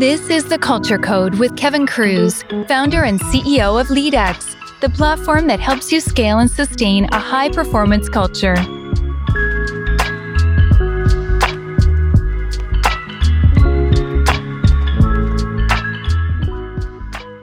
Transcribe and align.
This 0.00 0.30
is 0.30 0.46
the 0.46 0.56
Culture 0.56 0.96
Code 0.96 1.34
with 1.34 1.58
Kevin 1.58 1.86
Kruse, 1.86 2.42
founder 2.66 3.04
and 3.04 3.20
CEO 3.20 3.78
of 3.78 3.88
LeadX, 3.88 4.56
the 4.80 4.88
platform 4.88 5.46
that 5.48 5.60
helps 5.60 5.92
you 5.92 6.00
scale 6.00 6.38
and 6.38 6.50
sustain 6.50 7.04
a 7.12 7.18
high 7.18 7.50
performance 7.50 8.08
culture. 8.08 8.54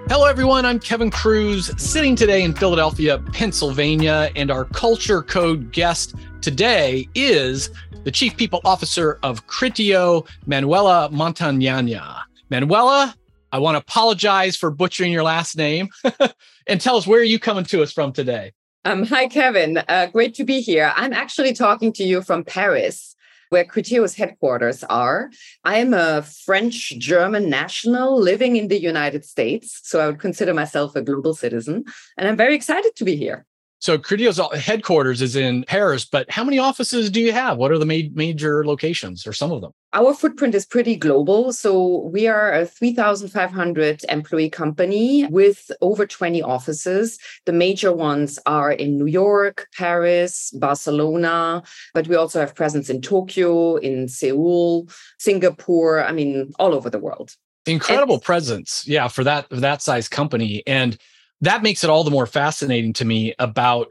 Hello, 0.09 0.25
everyone. 0.25 0.65
I'm 0.65 0.79
Kevin 0.79 1.11
Kruse, 1.11 1.79
sitting 1.79 2.15
today 2.15 2.41
in 2.41 2.55
Philadelphia, 2.55 3.19
Pennsylvania, 3.33 4.31
and 4.35 4.49
our 4.49 4.65
Culture 4.65 5.21
Code 5.21 5.71
guest 5.71 6.15
today 6.41 7.07
is 7.13 7.69
the 8.03 8.09
Chief 8.09 8.35
People 8.35 8.61
Officer 8.65 9.19
of 9.21 9.45
Criteo, 9.45 10.27
Manuela 10.47 11.07
Montagnana. 11.13 12.26
Manuela, 12.49 13.13
I 13.51 13.59
want 13.59 13.75
to 13.75 13.79
apologize 13.79 14.55
for 14.55 14.71
butchering 14.71 15.11
your 15.11 15.23
last 15.23 15.57
name 15.57 15.89
and 16.67 16.79
tell 16.79 16.95
us 16.95 17.05
where 17.05 17.19
are 17.19 17.23
you 17.23 17.39
coming 17.39 17.65
to 17.65 17.83
us 17.83 17.91
from 17.91 18.13
today? 18.13 18.53
Um, 18.85 19.05
hi, 19.05 19.27
Kevin. 19.27 19.79
Uh, 19.89 20.07
great 20.07 20.33
to 20.35 20.45
be 20.45 20.61
here. 20.61 20.93
I'm 20.95 21.11
actually 21.11 21.53
talking 21.53 21.91
to 21.93 22.03
you 22.05 22.21
from 22.21 22.45
Paris, 22.45 23.15
where 23.49 23.65
Criteo's 23.65 24.15
headquarters 24.15 24.83
are. 24.85 25.29
I 25.65 25.79
am 25.79 25.93
a 25.93 26.21
French 26.21 26.97
German 26.97 27.49
national 27.49 28.17
living 28.17 28.55
in 28.55 28.69
the 28.69 28.79
United 28.79 29.25
States. 29.25 29.81
So 29.83 29.99
I 29.99 30.07
would 30.07 30.19
consider 30.19 30.53
myself 30.53 30.95
a 30.95 31.01
global 31.01 31.33
citizen. 31.33 31.83
And 32.17 32.29
I'm 32.29 32.37
very 32.37 32.55
excited 32.55 32.95
to 32.95 33.03
be 33.03 33.17
here. 33.17 33.45
So 33.79 33.97
Criteo's 33.97 34.39
headquarters 34.59 35.21
is 35.21 35.35
in 35.35 35.63
Paris, 35.65 36.03
but 36.03 36.29
how 36.31 36.43
many 36.43 36.57
offices 36.57 37.11
do 37.11 37.21
you 37.21 37.31
have? 37.31 37.57
What 37.57 37.71
are 37.71 37.77
the 37.77 37.85
ma- 37.85 38.09
major 38.13 38.65
locations 38.65 39.27
or 39.27 39.33
some 39.33 39.51
of 39.51 39.61
them? 39.61 39.71
Our 39.93 40.13
footprint 40.15 40.55
is 40.55 40.65
pretty 40.65 40.95
global. 40.95 41.53
So 41.53 42.09
we 42.11 42.27
are 42.27 42.51
a 42.51 42.65
3,500 42.65 44.03
employee 44.09 44.49
company 44.49 45.25
with 45.27 45.69
over 45.81 46.07
20 46.07 46.41
offices. 46.41 47.19
The 47.45 47.53
major 47.53 47.93
ones 47.93 48.39
are 48.47 48.71
in 48.71 48.97
New 48.97 49.05
York, 49.05 49.67
Paris, 49.77 50.51
Barcelona, 50.51 51.61
but 51.93 52.07
we 52.07 52.15
also 52.15 52.39
have 52.39 52.55
presence 52.55 52.89
in 52.89 53.01
Tokyo, 53.01 53.75
in 53.77 54.07
Seoul, 54.07 54.89
Singapore, 55.19 56.03
I 56.03 56.11
mean, 56.11 56.51
all 56.59 56.73
over 56.73 56.89
the 56.89 56.99
world. 56.99 57.35
Incredible 57.67 58.15
and- 58.15 58.23
presence. 58.23 58.85
Yeah, 58.87 59.07
for 59.07 59.23
that 59.23 59.49
for 59.49 59.57
that 59.57 59.81
size 59.81 60.07
company. 60.07 60.63
And 60.65 60.97
that 61.41 61.63
makes 61.63 61.83
it 61.83 61.89
all 61.89 62.03
the 62.03 62.11
more 62.11 62.25
fascinating 62.25 62.93
to 62.93 63.05
me 63.05 63.33
about 63.39 63.87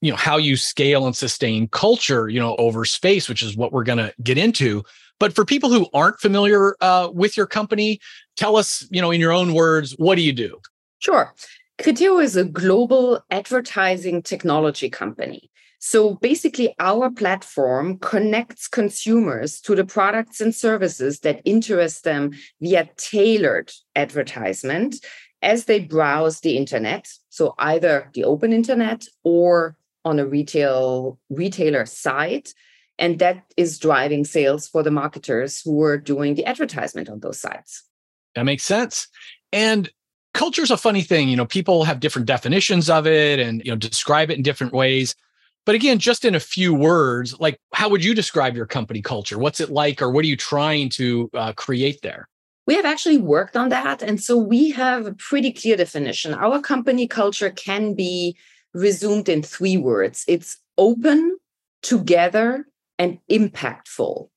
you 0.00 0.10
know 0.10 0.16
how 0.16 0.36
you 0.36 0.56
scale 0.56 1.06
and 1.06 1.16
sustain 1.16 1.68
culture 1.68 2.28
you 2.28 2.38
know 2.38 2.56
over 2.56 2.84
space 2.84 3.28
which 3.28 3.42
is 3.42 3.56
what 3.56 3.72
we're 3.72 3.84
going 3.84 3.98
to 3.98 4.12
get 4.22 4.38
into. 4.38 4.82
But 5.20 5.32
for 5.32 5.44
people 5.44 5.70
who 5.70 5.86
aren't 5.94 6.18
familiar 6.18 6.76
uh, 6.80 7.08
with 7.12 7.36
your 7.36 7.46
company 7.46 8.00
tell 8.36 8.56
us 8.56 8.86
you 8.90 9.00
know 9.00 9.10
in 9.10 9.20
your 9.20 9.32
own 9.32 9.54
words 9.54 9.92
what 9.92 10.16
do 10.16 10.22
you 10.22 10.32
do? 10.32 10.60
Sure. 10.98 11.34
Criteo 11.78 12.22
is 12.22 12.36
a 12.36 12.44
global 12.44 13.20
advertising 13.30 14.22
technology 14.22 14.88
company. 14.88 15.50
So 15.86 16.14
basically, 16.14 16.74
our 16.78 17.10
platform 17.10 17.98
connects 17.98 18.68
consumers 18.68 19.60
to 19.60 19.74
the 19.74 19.84
products 19.84 20.40
and 20.40 20.54
services 20.54 21.20
that 21.20 21.42
interest 21.44 22.04
them 22.04 22.30
via 22.62 22.88
tailored 22.96 23.70
advertisement 23.94 24.96
as 25.44 25.66
they 25.66 25.80
browse 25.80 26.40
the 26.40 26.56
internet, 26.56 27.08
so 27.28 27.54
either 27.58 28.10
the 28.14 28.24
open 28.24 28.52
internet 28.52 29.06
or 29.22 29.76
on 30.04 30.18
a 30.18 30.26
retail 30.26 31.18
retailer 31.30 31.86
site, 31.86 32.54
and 32.98 33.18
that 33.18 33.44
is 33.56 33.78
driving 33.78 34.24
sales 34.24 34.66
for 34.68 34.82
the 34.82 34.90
marketers 34.90 35.60
who 35.62 35.82
are 35.82 35.98
doing 35.98 36.34
the 36.34 36.46
advertisement 36.46 37.08
on 37.08 37.20
those 37.20 37.40
sites. 37.40 37.84
That 38.34 38.44
makes 38.44 38.64
sense. 38.64 39.08
And 39.52 39.90
culture 40.32 40.62
is 40.62 40.70
a 40.70 40.76
funny 40.76 41.02
thing, 41.02 41.28
you 41.28 41.36
know, 41.36 41.46
people 41.46 41.84
have 41.84 42.00
different 42.00 42.26
definitions 42.26 42.90
of 42.90 43.06
it 43.06 43.38
and 43.38 43.62
you 43.64 43.70
know 43.70 43.76
describe 43.76 44.30
it 44.30 44.36
in 44.36 44.42
different 44.42 44.72
ways. 44.72 45.14
But 45.66 45.74
again, 45.74 45.98
just 45.98 46.24
in 46.24 46.34
a 46.34 46.40
few 46.40 46.74
words, 46.74 47.38
like 47.40 47.58
how 47.72 47.88
would 47.88 48.04
you 48.04 48.14
describe 48.14 48.54
your 48.54 48.66
company 48.66 49.00
culture? 49.00 49.38
What's 49.38 49.60
it 49.60 49.70
like, 49.70 50.02
or 50.02 50.10
what 50.10 50.24
are 50.24 50.28
you 50.28 50.36
trying 50.36 50.90
to 50.90 51.30
uh, 51.32 51.52
create 51.54 52.02
there? 52.02 52.28
We 52.66 52.74
have 52.76 52.84
actually 52.84 53.18
worked 53.18 53.56
on 53.56 53.68
that. 53.68 54.02
And 54.02 54.22
so 54.22 54.38
we 54.38 54.70
have 54.70 55.06
a 55.06 55.14
pretty 55.14 55.52
clear 55.52 55.76
definition. 55.76 56.34
Our 56.34 56.60
company 56.60 57.06
culture 57.06 57.50
can 57.50 57.94
be 57.94 58.36
resumed 58.72 59.28
in 59.28 59.42
three 59.42 59.76
words 59.76 60.24
it's 60.26 60.58
open, 60.76 61.38
together, 61.82 62.66
and 62.98 63.18
impactful. 63.30 64.28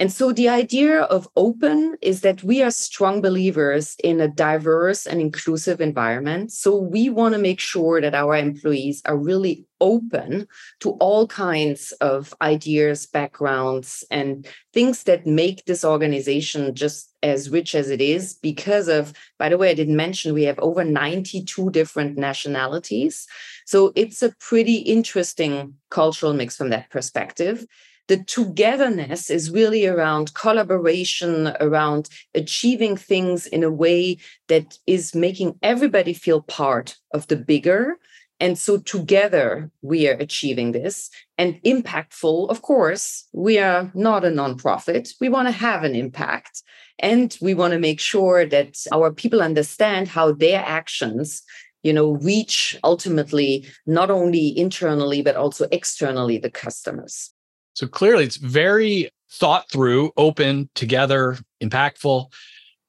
And 0.00 0.10
so 0.10 0.32
the 0.32 0.48
idea 0.48 1.02
of 1.02 1.28
open 1.36 1.94
is 2.00 2.22
that 2.22 2.42
we 2.42 2.62
are 2.62 2.70
strong 2.70 3.20
believers 3.20 3.96
in 4.02 4.18
a 4.18 4.28
diverse 4.28 5.06
and 5.06 5.20
inclusive 5.20 5.78
environment. 5.82 6.52
So 6.52 6.74
we 6.74 7.10
want 7.10 7.34
to 7.34 7.38
make 7.38 7.60
sure 7.60 8.00
that 8.00 8.14
our 8.14 8.34
employees 8.34 9.02
are 9.04 9.18
really 9.18 9.66
open 9.78 10.48
to 10.80 10.92
all 10.92 11.26
kinds 11.26 11.92
of 12.00 12.32
ideas, 12.40 13.04
backgrounds, 13.04 14.02
and 14.10 14.48
things 14.72 15.02
that 15.02 15.26
make 15.26 15.66
this 15.66 15.84
organization 15.84 16.74
just 16.74 17.14
as 17.22 17.50
rich 17.50 17.74
as 17.74 17.90
it 17.90 18.00
is 18.00 18.32
because 18.32 18.88
of, 18.88 19.12
by 19.38 19.50
the 19.50 19.58
way, 19.58 19.68
I 19.68 19.74
didn't 19.74 19.96
mention 19.96 20.32
we 20.32 20.44
have 20.44 20.58
over 20.60 20.82
92 20.82 21.70
different 21.72 22.16
nationalities. 22.16 23.26
So 23.66 23.92
it's 23.94 24.22
a 24.22 24.34
pretty 24.40 24.76
interesting 24.76 25.74
cultural 25.90 26.32
mix 26.32 26.56
from 26.56 26.70
that 26.70 26.88
perspective 26.88 27.66
the 28.10 28.24
togetherness 28.24 29.30
is 29.30 29.52
really 29.52 29.86
around 29.86 30.34
collaboration, 30.34 31.54
around 31.60 32.08
achieving 32.34 32.96
things 32.96 33.46
in 33.46 33.62
a 33.62 33.70
way 33.70 34.18
that 34.48 34.76
is 34.88 35.14
making 35.14 35.56
everybody 35.62 36.12
feel 36.12 36.42
part 36.42 36.96
of 37.14 37.28
the 37.28 37.36
bigger. 37.36 37.98
And 38.40 38.58
so 38.58 38.78
together 38.78 39.70
we 39.80 40.08
are 40.08 40.16
achieving 40.18 40.72
this 40.72 41.08
and 41.38 41.62
impactful. 41.62 42.50
Of 42.50 42.62
course, 42.62 43.28
we 43.32 43.60
are 43.60 43.92
not 43.94 44.24
a 44.24 44.28
nonprofit. 44.28 45.14
We 45.20 45.28
want 45.28 45.46
to 45.46 45.52
have 45.52 45.84
an 45.84 45.94
impact 45.94 46.64
and 46.98 47.38
we 47.40 47.54
want 47.54 47.74
to 47.74 47.78
make 47.78 48.00
sure 48.00 48.44
that 48.44 48.76
our 48.92 49.12
people 49.12 49.40
understand 49.40 50.08
how 50.08 50.32
their 50.32 50.64
actions 50.66 51.44
you 51.84 51.92
know 51.92 52.14
reach 52.16 52.76
ultimately 52.82 53.66
not 53.86 54.10
only 54.10 54.58
internally 54.58 55.22
but 55.22 55.36
also 55.36 55.66
externally 55.70 56.36
the 56.36 56.50
customers 56.50 57.32
so 57.80 57.88
clearly 57.88 58.24
it's 58.24 58.36
very 58.36 59.08
thought 59.30 59.70
through, 59.70 60.12
open, 60.18 60.68
together, 60.74 61.38
impactful. 61.62 62.30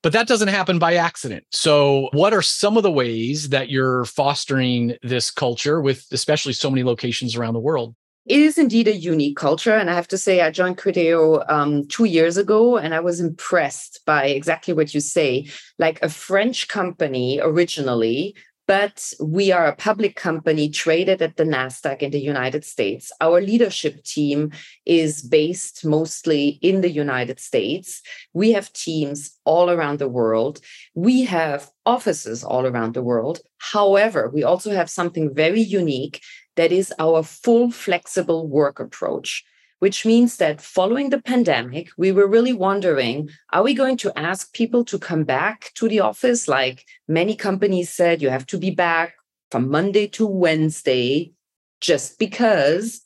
But 0.03 0.12
that 0.12 0.28
doesn't 0.28 0.50
happen 0.50 0.79
by 0.79 0.96
accident. 0.96 1.46
So, 1.52 2.09
what 2.12 2.34
are 2.34 2.41
some 2.41 2.75
of 2.75 2.84
the 2.84 2.91
ways 2.91 3.50
that 3.50 3.69
you're 3.69 4.03
fostering 4.03 4.97
this 5.02 5.31
culture 5.31 5.79
with 5.79 6.07
especially 6.12 6.53
so 6.53 6.69
many 6.69 6.84
locations 6.84 7.38
around 7.38 7.53
the 7.53 7.62
world? 7.62 7.96
It 8.25 8.40
is 8.40 8.57
indeed 8.57 8.90
a 8.90 8.96
unique 8.96 9.38
culture. 9.38 9.75
And 9.75 9.90
I 9.90 9.94
have 9.94 10.09
to 10.09 10.18
say, 10.18 10.41
I 10.41 10.52
joined 10.52 10.78
Criteo 10.78 11.50
um, 11.50 11.88
two 11.88 12.06
years 12.06 12.35
ago 12.35 12.78
and 12.78 12.94
I 12.94 13.00
was 13.00 13.19
impressed 13.19 14.02
by 14.06 14.25
exactly 14.25 14.73
what 14.73 14.94
you 14.94 15.00
say. 15.00 15.47
Like 15.79 16.02
a 16.03 16.09
French 16.09 16.68
company 16.68 17.40
originally 17.41 18.35
but 18.71 19.11
we 19.19 19.51
are 19.51 19.67
a 19.67 19.75
public 19.75 20.15
company 20.15 20.69
traded 20.69 21.21
at 21.21 21.35
the 21.35 21.43
NASDAQ 21.43 21.97
in 21.97 22.11
the 22.11 22.21
United 22.21 22.63
States. 22.63 23.11
Our 23.19 23.41
leadership 23.41 24.01
team 24.05 24.53
is 24.85 25.21
based 25.21 25.83
mostly 25.83 26.57
in 26.61 26.79
the 26.79 26.89
United 26.89 27.41
States. 27.41 28.01
We 28.31 28.53
have 28.53 28.71
teams 28.71 29.37
all 29.43 29.69
around 29.69 29.99
the 29.99 30.07
world. 30.07 30.61
We 30.95 31.25
have 31.25 31.69
offices 31.85 32.45
all 32.45 32.65
around 32.65 32.93
the 32.93 33.03
world. 33.03 33.41
However, 33.57 34.31
we 34.33 34.41
also 34.43 34.71
have 34.71 34.89
something 34.89 35.35
very 35.35 35.59
unique 35.59 36.21
that 36.55 36.71
is 36.71 36.93
our 36.97 37.23
full 37.23 37.71
flexible 37.71 38.47
work 38.47 38.79
approach 38.79 39.43
which 39.81 40.05
means 40.05 40.37
that 40.37 40.61
following 40.61 41.09
the 41.09 41.19
pandemic, 41.19 41.89
we 41.97 42.11
were 42.11 42.28
really 42.28 42.53
wondering 42.53 43.28
are 43.51 43.63
we 43.63 43.73
going 43.73 43.97
to 43.97 44.13
ask 44.16 44.53
people 44.53 44.85
to 44.85 44.99
come 44.99 45.23
back 45.23 45.72
to 45.73 45.89
the 45.89 45.99
office? 45.99 46.47
Like 46.47 46.85
many 47.07 47.35
companies 47.35 47.89
said, 47.89 48.22
you 48.22 48.29
have 48.29 48.45
to 48.47 48.59
be 48.59 48.69
back 48.69 49.16
from 49.49 49.72
Monday 49.72 50.07
to 50.09 50.28
Wednesday 50.28 51.33
just 51.79 52.19
because. 52.19 53.01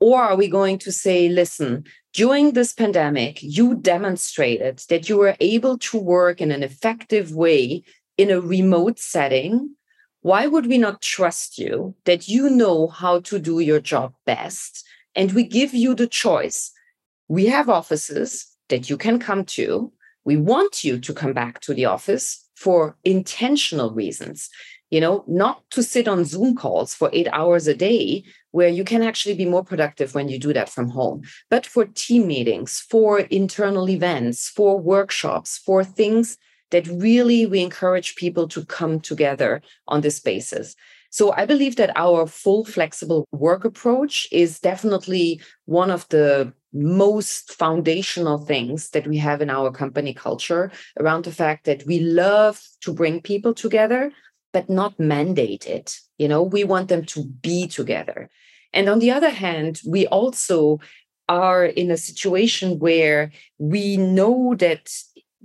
Or 0.00 0.22
are 0.22 0.36
we 0.36 0.48
going 0.48 0.78
to 0.78 0.90
say, 0.90 1.28
listen, 1.28 1.84
during 2.14 2.52
this 2.52 2.72
pandemic, 2.72 3.42
you 3.42 3.74
demonstrated 3.74 4.82
that 4.88 5.10
you 5.10 5.18
were 5.18 5.36
able 5.40 5.76
to 5.78 5.98
work 5.98 6.40
in 6.40 6.50
an 6.50 6.62
effective 6.62 7.34
way 7.34 7.84
in 8.16 8.30
a 8.30 8.40
remote 8.40 8.98
setting. 8.98 9.76
Why 10.22 10.46
would 10.46 10.68
we 10.68 10.78
not 10.78 11.02
trust 11.02 11.58
you 11.58 11.96
that 12.06 12.28
you 12.28 12.48
know 12.48 12.88
how 12.88 13.20
to 13.20 13.38
do 13.38 13.60
your 13.60 13.80
job 13.80 14.14
best? 14.24 14.86
And 15.14 15.32
we 15.32 15.44
give 15.44 15.74
you 15.74 15.94
the 15.94 16.06
choice. 16.06 16.72
We 17.28 17.46
have 17.46 17.68
offices 17.68 18.46
that 18.68 18.90
you 18.90 18.96
can 18.96 19.18
come 19.18 19.44
to. 19.44 19.92
We 20.24 20.36
want 20.36 20.84
you 20.84 20.98
to 20.98 21.12
come 21.12 21.32
back 21.32 21.60
to 21.60 21.74
the 21.74 21.84
office 21.84 22.48
for 22.56 22.96
intentional 23.04 23.92
reasons, 23.92 24.48
you 24.90 25.00
know, 25.00 25.24
not 25.26 25.62
to 25.70 25.82
sit 25.82 26.06
on 26.08 26.24
Zoom 26.24 26.54
calls 26.54 26.94
for 26.94 27.10
eight 27.12 27.28
hours 27.32 27.66
a 27.66 27.74
day, 27.74 28.24
where 28.52 28.68
you 28.68 28.84
can 28.84 29.02
actually 29.02 29.34
be 29.34 29.44
more 29.44 29.64
productive 29.64 30.14
when 30.14 30.28
you 30.28 30.38
do 30.38 30.52
that 30.52 30.68
from 30.68 30.88
home, 30.88 31.22
but 31.50 31.66
for 31.66 31.86
team 31.86 32.26
meetings, 32.28 32.78
for 32.78 33.20
internal 33.20 33.90
events, 33.90 34.48
for 34.48 34.80
workshops, 34.80 35.58
for 35.58 35.82
things 35.82 36.38
that 36.70 36.86
really 36.86 37.46
we 37.46 37.60
encourage 37.60 38.16
people 38.16 38.48
to 38.48 38.64
come 38.64 39.00
together 39.00 39.60
on 39.88 40.00
this 40.00 40.20
basis. 40.20 40.76
So 41.14 41.32
I 41.32 41.46
believe 41.46 41.76
that 41.76 41.92
our 41.94 42.26
full 42.26 42.64
flexible 42.64 43.24
work 43.30 43.64
approach 43.64 44.26
is 44.32 44.58
definitely 44.58 45.40
one 45.64 45.88
of 45.88 46.08
the 46.08 46.52
most 46.72 47.52
foundational 47.52 48.38
things 48.38 48.90
that 48.90 49.06
we 49.06 49.18
have 49.18 49.40
in 49.40 49.48
our 49.48 49.70
company 49.70 50.12
culture 50.12 50.72
around 50.98 51.24
the 51.24 51.30
fact 51.30 51.66
that 51.66 51.86
we 51.86 52.00
love 52.00 52.60
to 52.80 52.92
bring 52.92 53.22
people 53.22 53.54
together, 53.54 54.10
but 54.52 54.68
not 54.68 54.98
mandate 54.98 55.68
it. 55.68 56.00
You 56.18 56.26
know, 56.26 56.42
we 56.42 56.64
want 56.64 56.88
them 56.88 57.04
to 57.04 57.22
be 57.22 57.68
together. 57.68 58.28
And 58.72 58.88
on 58.88 58.98
the 58.98 59.12
other 59.12 59.30
hand, 59.30 59.82
we 59.86 60.08
also 60.08 60.80
are 61.28 61.64
in 61.64 61.92
a 61.92 61.96
situation 61.96 62.80
where 62.80 63.30
we 63.58 63.96
know 63.96 64.56
that 64.56 64.90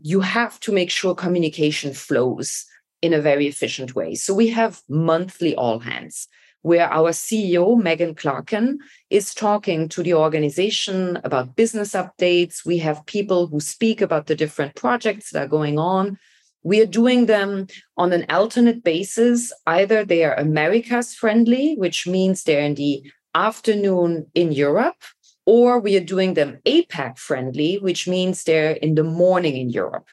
you 0.01 0.21
have 0.21 0.59
to 0.61 0.71
make 0.71 0.89
sure 0.89 1.13
communication 1.13 1.93
flows 1.93 2.65
in 3.01 3.13
a 3.13 3.21
very 3.21 3.47
efficient 3.47 3.95
way. 3.95 4.15
So 4.15 4.33
we 4.33 4.49
have 4.49 4.81
monthly 4.89 5.55
all 5.55 5.79
hands 5.79 6.27
where 6.61 6.91
our 6.91 7.11
CEO, 7.11 7.81
Megan 7.81 8.15
Clarken, 8.15 8.77
is 9.09 9.33
talking 9.33 9.87
to 9.89 10.03
the 10.03 10.13
organization 10.13 11.17
about 11.23 11.55
business 11.55 11.93
updates. 11.93 12.65
We 12.65 12.79
have 12.79 13.05
people 13.05 13.47
who 13.47 13.59
speak 13.59 14.01
about 14.01 14.27
the 14.27 14.35
different 14.35 14.75
projects 14.75 15.31
that 15.31 15.43
are 15.43 15.47
going 15.47 15.79
on. 15.79 16.17
We 16.63 16.81
are 16.81 16.85
doing 16.85 17.27
them 17.27 17.67
on 17.95 18.11
an 18.11 18.25
alternate 18.29 18.83
basis. 18.83 19.53
Either 19.65 20.03
they 20.03 20.25
are 20.25 20.35
Americas 20.35 21.15
friendly, 21.15 21.75
which 21.77 22.05
means 22.05 22.43
they're 22.43 22.59
in 22.59 22.75
the 22.75 23.09
afternoon 23.33 24.27
in 24.35 24.51
Europe, 24.51 25.01
or 25.45 25.79
we 25.79 25.95
are 25.95 26.03
doing 26.03 26.33
them 26.33 26.59
APAC 26.65 27.17
friendly, 27.17 27.77
which 27.77 28.07
means 28.07 28.43
they're 28.43 28.71
in 28.71 28.95
the 28.95 29.03
morning 29.03 29.55
in 29.55 29.69
Europe. 29.69 30.09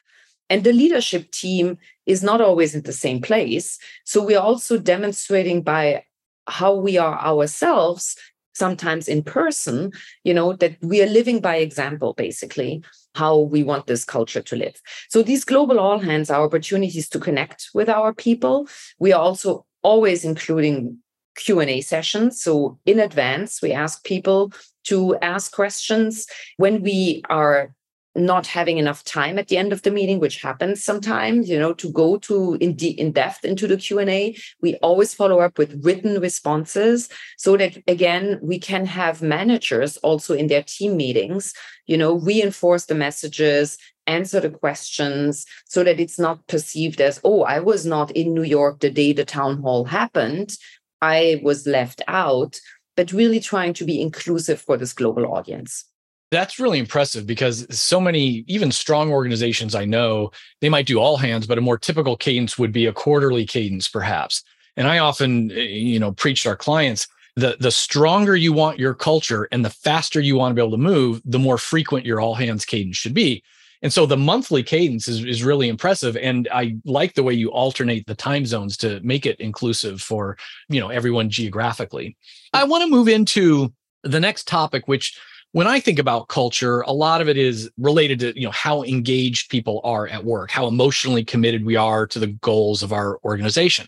And 0.49 0.63
the 0.63 0.73
leadership 0.73 1.31
team 1.31 1.77
is 2.05 2.23
not 2.23 2.41
always 2.41 2.73
in 2.73 2.83
the 2.83 2.93
same 2.93 3.21
place. 3.21 3.77
So 4.05 4.23
we're 4.23 4.39
also 4.39 4.77
demonstrating 4.77 5.61
by 5.61 6.03
how 6.47 6.75
we 6.75 6.97
are 6.97 7.19
ourselves, 7.19 8.15
sometimes 8.53 9.07
in 9.07 9.23
person, 9.23 9.91
you 10.23 10.33
know, 10.33 10.53
that 10.53 10.77
we 10.81 11.03
are 11.03 11.07
living 11.07 11.41
by 11.41 11.57
example, 11.57 12.13
basically, 12.13 12.81
how 13.15 13.37
we 13.37 13.63
want 13.63 13.87
this 13.87 14.05
culture 14.05 14.41
to 14.41 14.55
live. 14.55 14.81
So 15.09 15.21
these 15.21 15.43
global 15.43 15.79
all 15.79 15.99
hands 15.99 16.29
are 16.29 16.43
opportunities 16.43 17.09
to 17.09 17.19
connect 17.19 17.69
with 17.73 17.89
our 17.89 18.13
people. 18.13 18.67
We 18.99 19.11
are 19.11 19.21
also 19.21 19.65
always 19.83 20.23
including 20.23 20.97
Q&A 21.35 21.81
sessions. 21.81 22.41
So 22.41 22.79
in 22.85 22.99
advance, 22.99 23.61
we 23.61 23.71
ask 23.71 24.03
people 24.03 24.51
to 24.85 25.15
ask 25.17 25.53
questions. 25.53 26.25
When 26.57 26.81
we 26.81 27.21
are 27.29 27.73
not 28.17 28.47
having 28.47 28.77
enough 28.77 29.03
time 29.03 29.37
at 29.37 29.47
the 29.47 29.57
end 29.57 29.71
of 29.71 29.83
the 29.83 29.91
meeting 29.91 30.19
which 30.19 30.41
happens 30.41 30.83
sometimes 30.83 31.47
you 31.47 31.57
know 31.57 31.73
to 31.73 31.91
go 31.91 32.17
to 32.17 32.57
in, 32.59 32.75
de- 32.75 32.99
in 32.99 33.11
depth 33.11 33.45
into 33.45 33.67
the 33.67 33.77
q&a 33.77 34.35
we 34.61 34.75
always 34.77 35.13
follow 35.13 35.39
up 35.39 35.57
with 35.57 35.79
written 35.85 36.19
responses 36.19 37.09
so 37.37 37.55
that 37.55 37.77
again 37.87 38.39
we 38.41 38.57
can 38.57 38.85
have 38.85 39.21
managers 39.21 39.97
also 39.97 40.33
in 40.33 40.47
their 40.47 40.63
team 40.63 40.97
meetings 40.97 41.53
you 41.85 41.97
know 41.97 42.15
reinforce 42.15 42.85
the 42.85 42.95
messages 42.95 43.77
answer 44.07 44.39
the 44.39 44.49
questions 44.49 45.45
so 45.65 45.83
that 45.83 45.99
it's 45.99 46.17
not 46.17 46.45
perceived 46.47 46.99
as 46.99 47.19
oh 47.23 47.43
i 47.43 47.59
was 47.59 47.85
not 47.85 48.09
in 48.11 48.33
new 48.33 48.43
york 48.43 48.79
the 48.79 48.89
day 48.89 49.13
the 49.13 49.25
town 49.25 49.61
hall 49.61 49.85
happened. 49.85 50.57
I 50.99 51.39
was 51.43 51.67
left 51.67 52.01
out 52.07 52.59
but 52.95 53.11
really 53.11 53.39
trying 53.39 53.73
to 53.75 53.85
be 53.85 54.01
inclusive 54.01 54.59
for 54.59 54.75
this 54.75 54.91
global 54.91 55.27
audience 55.27 55.85
that's 56.31 56.59
really 56.59 56.79
impressive 56.79 57.25
because 57.25 57.65
so 57.69 58.01
many, 58.01 58.43
even 58.47 58.71
strong 58.71 59.11
organizations 59.11 59.75
I 59.75 59.85
know, 59.85 60.31
they 60.61 60.69
might 60.69 60.85
do 60.85 60.99
all 60.99 61.17
hands, 61.17 61.47
but 61.47 61.57
a 61.57 61.61
more 61.61 61.77
typical 61.77 62.17
cadence 62.17 62.57
would 62.57 62.71
be 62.71 62.85
a 62.85 62.93
quarterly 62.93 63.45
cadence, 63.45 63.87
perhaps. 63.87 64.43
And 64.75 64.87
I 64.87 64.99
often, 64.99 65.51
eh, 65.51 65.61
you 65.61 65.99
know, 65.99 66.11
preach 66.11 66.43
to 66.43 66.49
our 66.49 66.55
clients 66.55 67.07
the 67.37 67.55
the 67.59 67.71
stronger 67.71 68.35
you 68.35 68.51
want 68.51 68.79
your 68.79 68.95
culture 68.95 69.47
and 69.51 69.63
the 69.63 69.69
faster 69.69 70.19
you 70.19 70.35
want 70.35 70.51
to 70.51 70.55
be 70.55 70.61
able 70.61 70.75
to 70.75 70.83
move, 70.83 71.21
the 71.23 71.39
more 71.39 71.59
frequent 71.59 72.05
your 72.05 72.19
all 72.19 72.33
hands 72.33 72.65
cadence 72.65 72.97
should 72.97 73.13
be. 73.13 73.43
And 73.83 73.93
so 73.93 74.07
the 74.07 74.17
monthly 74.17 74.63
cadence 74.63 75.07
is, 75.07 75.23
is 75.23 75.43
really 75.43 75.69
impressive. 75.69 76.17
And 76.17 76.47
I 76.51 76.77
like 76.83 77.13
the 77.13 77.21
way 77.21 77.33
you 77.33 77.51
alternate 77.51 78.07
the 78.07 78.15
time 78.15 78.47
zones 78.47 78.75
to 78.77 78.99
make 79.03 79.27
it 79.27 79.39
inclusive 79.39 80.01
for, 80.01 80.35
you 80.67 80.79
know, 80.79 80.89
everyone 80.89 81.29
geographically. 81.29 82.17
I 82.53 82.63
want 82.63 82.81
to 82.83 82.89
move 82.89 83.07
into 83.07 83.71
the 84.03 84.19
next 84.19 84.47
topic, 84.47 84.87
which 84.87 85.15
when 85.53 85.67
I 85.67 85.79
think 85.79 85.99
about 85.99 86.27
culture, 86.27 86.81
a 86.81 86.91
lot 86.91 87.21
of 87.21 87.29
it 87.29 87.37
is 87.37 87.69
related 87.77 88.19
to, 88.19 88.39
you 88.39 88.45
know, 88.45 88.51
how 88.51 88.83
engaged 88.83 89.49
people 89.49 89.81
are 89.83 90.07
at 90.07 90.23
work, 90.23 90.51
how 90.51 90.67
emotionally 90.67 91.23
committed 91.23 91.65
we 91.65 91.75
are 91.75 92.05
to 92.07 92.19
the 92.19 92.27
goals 92.27 92.83
of 92.83 92.91
our 92.91 93.19
organization. 93.23 93.87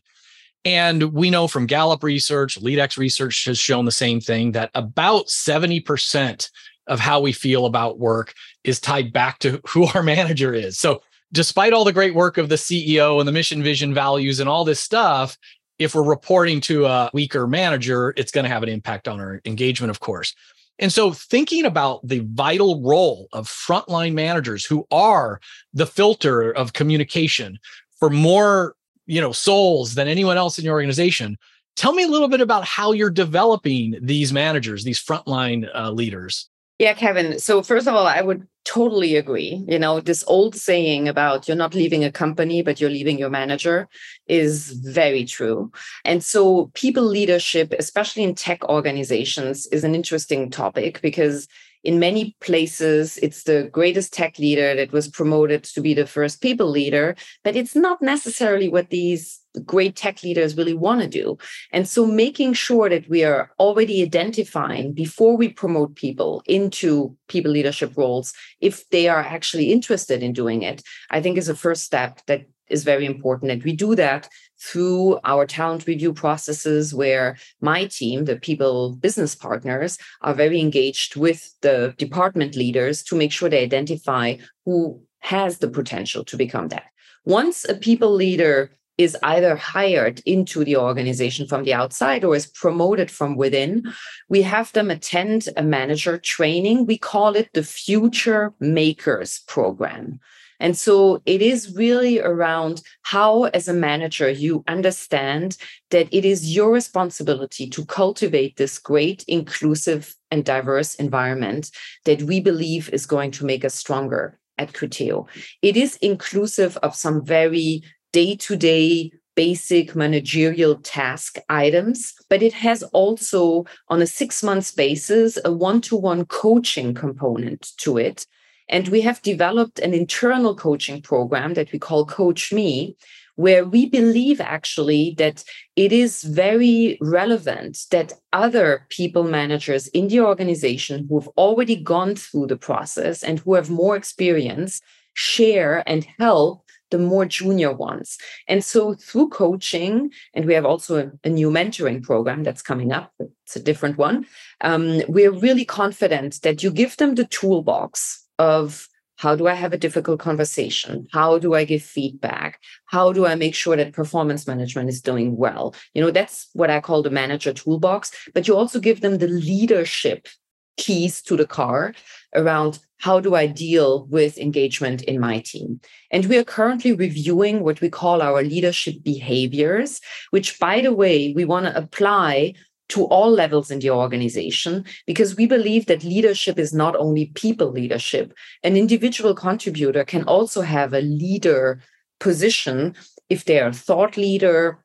And 0.66 1.14
we 1.14 1.30
know 1.30 1.48
from 1.48 1.68
Gallup 1.68 2.04
research, 2.04 2.60
LeadX 2.60 2.98
research 2.98 3.46
has 3.46 3.58
shown 3.58 3.86
the 3.86 3.92
same 3.92 4.20
thing 4.20 4.52
that 4.54 4.72
about 4.74 5.28
70% 5.28 6.50
of 6.88 7.00
how 7.00 7.22
we 7.22 7.32
feel 7.32 7.66
about 7.66 8.00
work 8.00 8.34
is 8.64 8.80
tied 8.80 9.14
back 9.14 9.40
to 9.40 9.62
who 9.68 9.86
our 9.88 10.04
manager 10.04 10.54
is. 10.54 10.78
So, 10.78 11.02
despite 11.32 11.74
all 11.74 11.86
the 11.86 11.94
great 11.94 12.16
work 12.16 12.40
of 12.40 12.50
the 12.50 12.56
CEO 12.56 13.20
and 13.20 13.28
the 13.28 13.32
mission, 13.32 13.62
vision, 13.62 13.94
values, 13.94 14.40
and 14.40 14.50
all 14.50 14.66
this 14.66 14.80
stuff, 14.80 15.38
if 15.78 15.94
we're 15.94 16.04
reporting 16.04 16.60
to 16.62 16.86
a 16.86 17.12
weaker 17.14 17.46
manager, 17.46 18.14
it's 18.18 18.32
going 18.32 18.44
to 18.44 18.50
have 18.50 18.64
an 18.64 18.70
impact 18.70 19.08
on 19.08 19.20
our 19.20 19.40
engagement, 19.46 19.92
of 19.92 20.00
course. 20.00 20.34
And 20.80 20.94
so, 20.94 21.12
thinking 21.12 21.66
about 21.66 22.08
the 22.08 22.20
vital 22.20 22.82
role 22.82 23.28
of 23.34 23.48
frontline 23.50 24.14
managers 24.14 24.66
who 24.66 24.88
are 24.92 25.42
the 25.74 25.86
filter 25.86 26.52
of 26.52 26.74
communication 26.74 27.60
for 28.00 28.10
more, 28.10 28.76
you 29.06 29.20
know, 29.20 29.34
souls 29.34 29.96
than 29.96 30.08
anyone 30.08 30.38
else 30.38 30.58
in 30.58 30.64
your 30.64 30.74
organization, 30.74 31.38
tell 31.76 31.94
me 31.94 32.04
a 32.04 32.08
little 32.08 32.30
bit 32.30 32.40
about 32.40 32.64
how 32.64 32.94
you're 32.94 33.10
developing 33.10 33.98
these 34.02 34.32
managers, 34.32 34.86
these 34.86 35.04
frontline 35.04 35.70
uh, 35.76 35.92
leaders. 35.92 36.50
Yeah, 36.80 36.94
Kevin. 36.94 37.40
So, 37.40 37.62
first 37.62 37.88
of 37.88 37.94
all, 37.94 38.08
I 38.08 38.22
would 38.22 38.48
totally 38.64 39.18
agree. 39.18 39.66
You 39.68 39.80
know, 39.80 40.00
this 40.00 40.24
old 40.28 40.56
saying 40.56 41.10
about 41.10 41.48
you're 41.48 41.58
not 41.58 41.74
leaving 41.76 42.06
a 42.06 42.12
company, 42.12 42.62
but 42.62 42.80
you're 42.80 42.90
leaving 42.90 43.20
your 43.20 43.30
manager 43.30 43.90
is 44.28 44.72
very 44.72 45.26
true. 45.26 45.72
And 46.06 46.24
so, 46.24 46.72
people 46.76 47.04
leadership, 47.04 47.74
especially 47.78 48.24
in 48.24 48.34
tech 48.34 48.64
organizations, 48.70 49.68
is 49.68 49.84
an 49.84 49.94
interesting 49.94 50.50
topic 50.50 51.02
because 51.02 51.50
in 51.84 52.00
many 52.00 52.36
places, 52.42 53.18
it's 53.18 53.44
the 53.44 53.70
greatest 53.72 54.14
tech 54.14 54.38
leader 54.38 54.76
that 54.76 54.92
was 54.92 55.08
promoted 55.08 55.64
to 55.64 55.82
be 55.82 55.94
the 55.94 56.06
first 56.06 56.42
people 56.42 56.70
leader, 56.70 57.16
but 57.44 57.56
it's 57.56 57.76
not 57.76 58.02
necessarily 58.02 58.68
what 58.68 58.90
these 58.90 59.40
great 59.66 59.96
tech 59.96 60.22
leaders 60.22 60.58
really 60.58 60.74
want 60.74 61.02
to 61.02 61.08
do. 61.08 61.38
And 61.72 61.88
so 61.88 62.06
making 62.06 62.54
sure 62.54 62.90
that 62.90 63.10
we 63.10 63.24
are 63.24 63.52
already 63.60 64.04
identifying 64.04 64.94
before 64.94 65.38
we 65.38 65.50
promote 65.50 65.96
people 65.96 66.44
into 66.46 67.16
people 67.28 67.52
leadership 67.52 67.94
roles, 67.96 68.34
if 68.60 68.88
they 68.90 69.08
are 69.08 69.22
actually 69.22 69.72
interested 69.72 70.22
in 70.22 70.34
doing 70.34 70.62
it, 70.62 70.84
I 71.10 71.22
think 71.22 71.38
is 71.38 71.50
a 71.50 71.56
first 71.56 71.84
step 71.84 72.22
that 72.28 72.46
is 72.68 72.84
very 72.84 73.06
important. 73.06 73.52
And 73.52 73.64
we 73.64 73.76
do 73.76 73.96
that 73.96 74.30
through 74.62 75.20
our 75.24 75.46
talent 75.46 75.88
review 75.88 76.14
processes 76.14 76.94
where 76.94 77.38
my 77.62 77.86
team, 77.86 78.26
the 78.26 78.36
people 78.36 78.96
business 78.96 79.36
partners, 79.36 79.98
are 80.22 80.34
very 80.34 80.60
engaged 80.60 81.16
with 81.16 81.54
the 81.62 81.94
department 81.98 82.56
leaders 82.56 83.04
to 83.04 83.16
make 83.16 83.32
sure 83.32 83.50
they 83.50 83.64
identify 83.64 84.36
who 84.66 85.02
has 85.20 85.60
the 85.60 85.70
potential 85.70 86.24
to 86.26 86.38
become 86.38 86.68
that. 86.70 86.86
Once 87.26 87.66
a 87.68 87.76
people 87.76 88.12
leader 88.12 88.72
is 89.00 89.16
either 89.24 89.56
hired 89.56 90.20
into 90.26 90.66
the 90.66 90.76
organization 90.76 91.48
from 91.48 91.64
the 91.64 91.74
outside 91.74 92.26
or 92.26 92.36
is 92.36 92.46
promoted 92.48 93.10
from 93.10 93.38
within. 93.38 93.82
We 94.28 94.42
have 94.42 94.74
them 94.74 94.92
attend 94.92 95.48
a 95.56 95.64
manager 95.64 96.18
training. 96.18 96.86
We 96.86 96.98
call 96.98 97.38
it 97.38 97.50
the 97.54 97.64
Future 97.64 98.54
Makers 98.60 99.40
Program. 99.48 100.20
And 100.60 100.78
so 100.78 101.22
it 101.26 101.42
is 101.42 101.76
really 101.76 102.20
around 102.20 102.82
how, 103.04 103.44
as 103.46 103.68
a 103.68 103.74
manager, 103.74 104.30
you 104.30 104.64
understand 104.68 105.58
that 105.90 106.08
it 106.12 106.26
is 106.26 106.56
your 106.56 106.72
responsibility 106.72 107.70
to 107.70 107.86
cultivate 107.86 108.58
this 108.58 108.78
great, 108.78 109.24
inclusive, 109.28 110.16
and 110.32 110.46
diverse 110.46 110.96
environment 110.96 111.72
that 112.06 112.22
we 112.24 112.40
believe 112.40 112.90
is 112.90 113.06
going 113.06 113.32
to 113.32 113.46
make 113.46 113.66
us 113.66 113.74
stronger 113.74 114.38
at 114.58 114.74
Criteo. 114.74 115.28
It 115.62 115.78
is 115.78 115.96
inclusive 115.98 116.78
of 116.78 116.96
some 116.96 117.26
very 117.26 117.82
day 118.12 118.36
to 118.36 118.56
day 118.56 119.12
basic 119.36 119.96
managerial 119.96 120.76
task 120.82 121.38
items, 121.48 122.14
but 122.30 122.44
it 122.44 122.52
has 122.52 122.84
also, 122.84 123.66
on 123.88 124.02
a 124.02 124.06
six 124.06 124.44
months 124.44 124.72
basis, 124.72 125.40
a 125.46 125.52
one 125.52 125.80
to 125.80 125.96
one 125.96 126.26
coaching 126.26 126.94
component 126.94 127.72
to 127.78 127.98
it. 127.98 128.26
And 128.70 128.88
we 128.88 129.02
have 129.02 129.22
developed 129.22 129.80
an 129.80 129.94
internal 129.94 130.56
coaching 130.56 131.02
program 131.02 131.56
that 131.56 131.72
we 131.72 131.80
call 131.80 132.06
Coach 132.06 132.54
Me, 132.54 132.96
where 133.36 133.66
we 133.66 133.86
believe 133.86 134.40
actually 134.42 135.16
that 135.18 135.44
it 135.76 135.92
is 135.92 136.24
very 136.24 136.98
relevant 137.02 137.86
that 137.90 138.14
other 138.34 138.86
people 138.90 139.24
managers 139.24 139.88
in 139.88 140.10
the 140.10 140.20
organization 140.20 141.08
who 141.08 141.20
have 141.20 141.30
already 141.38 141.76
gone 141.76 142.16
through 142.16 142.48
the 142.48 142.58
process 142.58 143.24
and 143.24 143.40
who 143.40 143.56
have 143.56 143.70
more 143.70 143.96
experience 143.96 144.82
share 145.14 145.84
and 145.88 146.06
help 146.20 146.64
the 146.92 146.98
more 146.98 147.26
junior 147.26 147.72
ones. 147.72 148.18
And 148.48 148.64
so 148.64 148.96
through 148.96 149.30
coaching, 149.30 150.12
and 150.34 150.46
we 150.46 150.54
have 150.54 150.66
also 150.66 150.98
a, 150.98 151.12
a 151.24 151.30
new 151.30 151.50
mentoring 151.50 152.04
program 152.04 152.44
that's 152.44 152.62
coming 152.62 152.92
up, 152.92 153.14
it's 153.20 153.56
a 153.56 153.64
different 153.64 153.98
one. 153.98 154.26
Um, 154.62 155.02
we're 155.08 155.32
really 155.32 155.66
confident 155.66 156.42
that 156.42 156.62
you 156.64 156.72
give 156.72 156.98
them 156.98 157.16
the 157.16 157.26
toolbox 157.26 158.26
of 158.40 158.88
how 159.18 159.36
do 159.36 159.48
I 159.48 159.54
have 159.54 159.74
a 159.74 159.78
difficult 159.78 160.20
conversation? 160.22 161.06
How 161.12 161.38
do 161.40 161.54
I 161.54 161.66
give 161.66 161.84
feedback? 161.84 162.62
How 162.86 163.12
do 163.12 163.26
I 163.26 163.36
make 163.36 163.54
sure 163.54 163.76
that 163.76 163.92
performance 163.92 164.48
management 164.48 164.88
is 164.88 165.02
doing 165.02 165.36
well? 165.36 165.76
You 165.94 166.02
know, 166.02 166.10
that's 166.10 166.50
what 166.54 166.70
I 166.70 166.80
call 166.80 167.04
the 167.04 167.10
manager 167.10 167.52
toolbox. 167.52 168.12
But 168.34 168.48
you 168.48 168.56
also 168.56 168.80
give 168.80 169.02
them 169.02 169.18
the 169.18 169.28
leadership 169.28 170.30
keys 170.78 171.22
to 171.24 171.36
the 171.36 171.46
car 171.46 171.94
around 172.34 172.80
how 173.00 173.20
do 173.20 173.36
I 173.36 173.48
deal 173.48 174.06
with 174.08 174.38
engagement 174.38 175.02
in 175.04 175.20
my 175.20 175.40
team? 175.40 175.82
And 176.12 176.26
we 176.26 176.38
are 176.38 176.44
currently 176.46 176.94
reviewing 176.94 177.64
what 177.64 177.82
we 177.82 177.90
call 177.90 178.22
our 178.22 178.42
leadership 178.42 179.04
behaviors, 179.04 180.00
which, 180.32 180.60
by 180.60 180.80
the 180.80 180.94
way, 180.94 181.34
we 181.34 181.44
want 181.44 181.66
to 181.66 181.78
apply 181.78 182.54
to 182.90 183.06
all 183.06 183.32
levels 183.32 183.72
in 183.72 183.80
the 183.80 183.92
organization 183.92 184.84
because 185.06 185.36
we 185.36 185.46
believe 185.46 185.86
that 185.86 186.04
leadership 186.04 186.60
is 186.60 186.74
not 186.74 186.96
only 186.96 187.28
people 187.36 187.72
leadership. 187.72 188.34
An 188.64 188.76
individual 188.76 189.34
contributor 189.34 190.04
can 190.04 190.24
also 190.24 190.62
have 190.62 190.94
a 190.94 191.02
leader 191.02 191.82
position 192.20 192.96
if 193.30 193.46
they're 193.46 193.68
a 193.68 193.74
thought 193.74 194.18
leader 194.18 194.80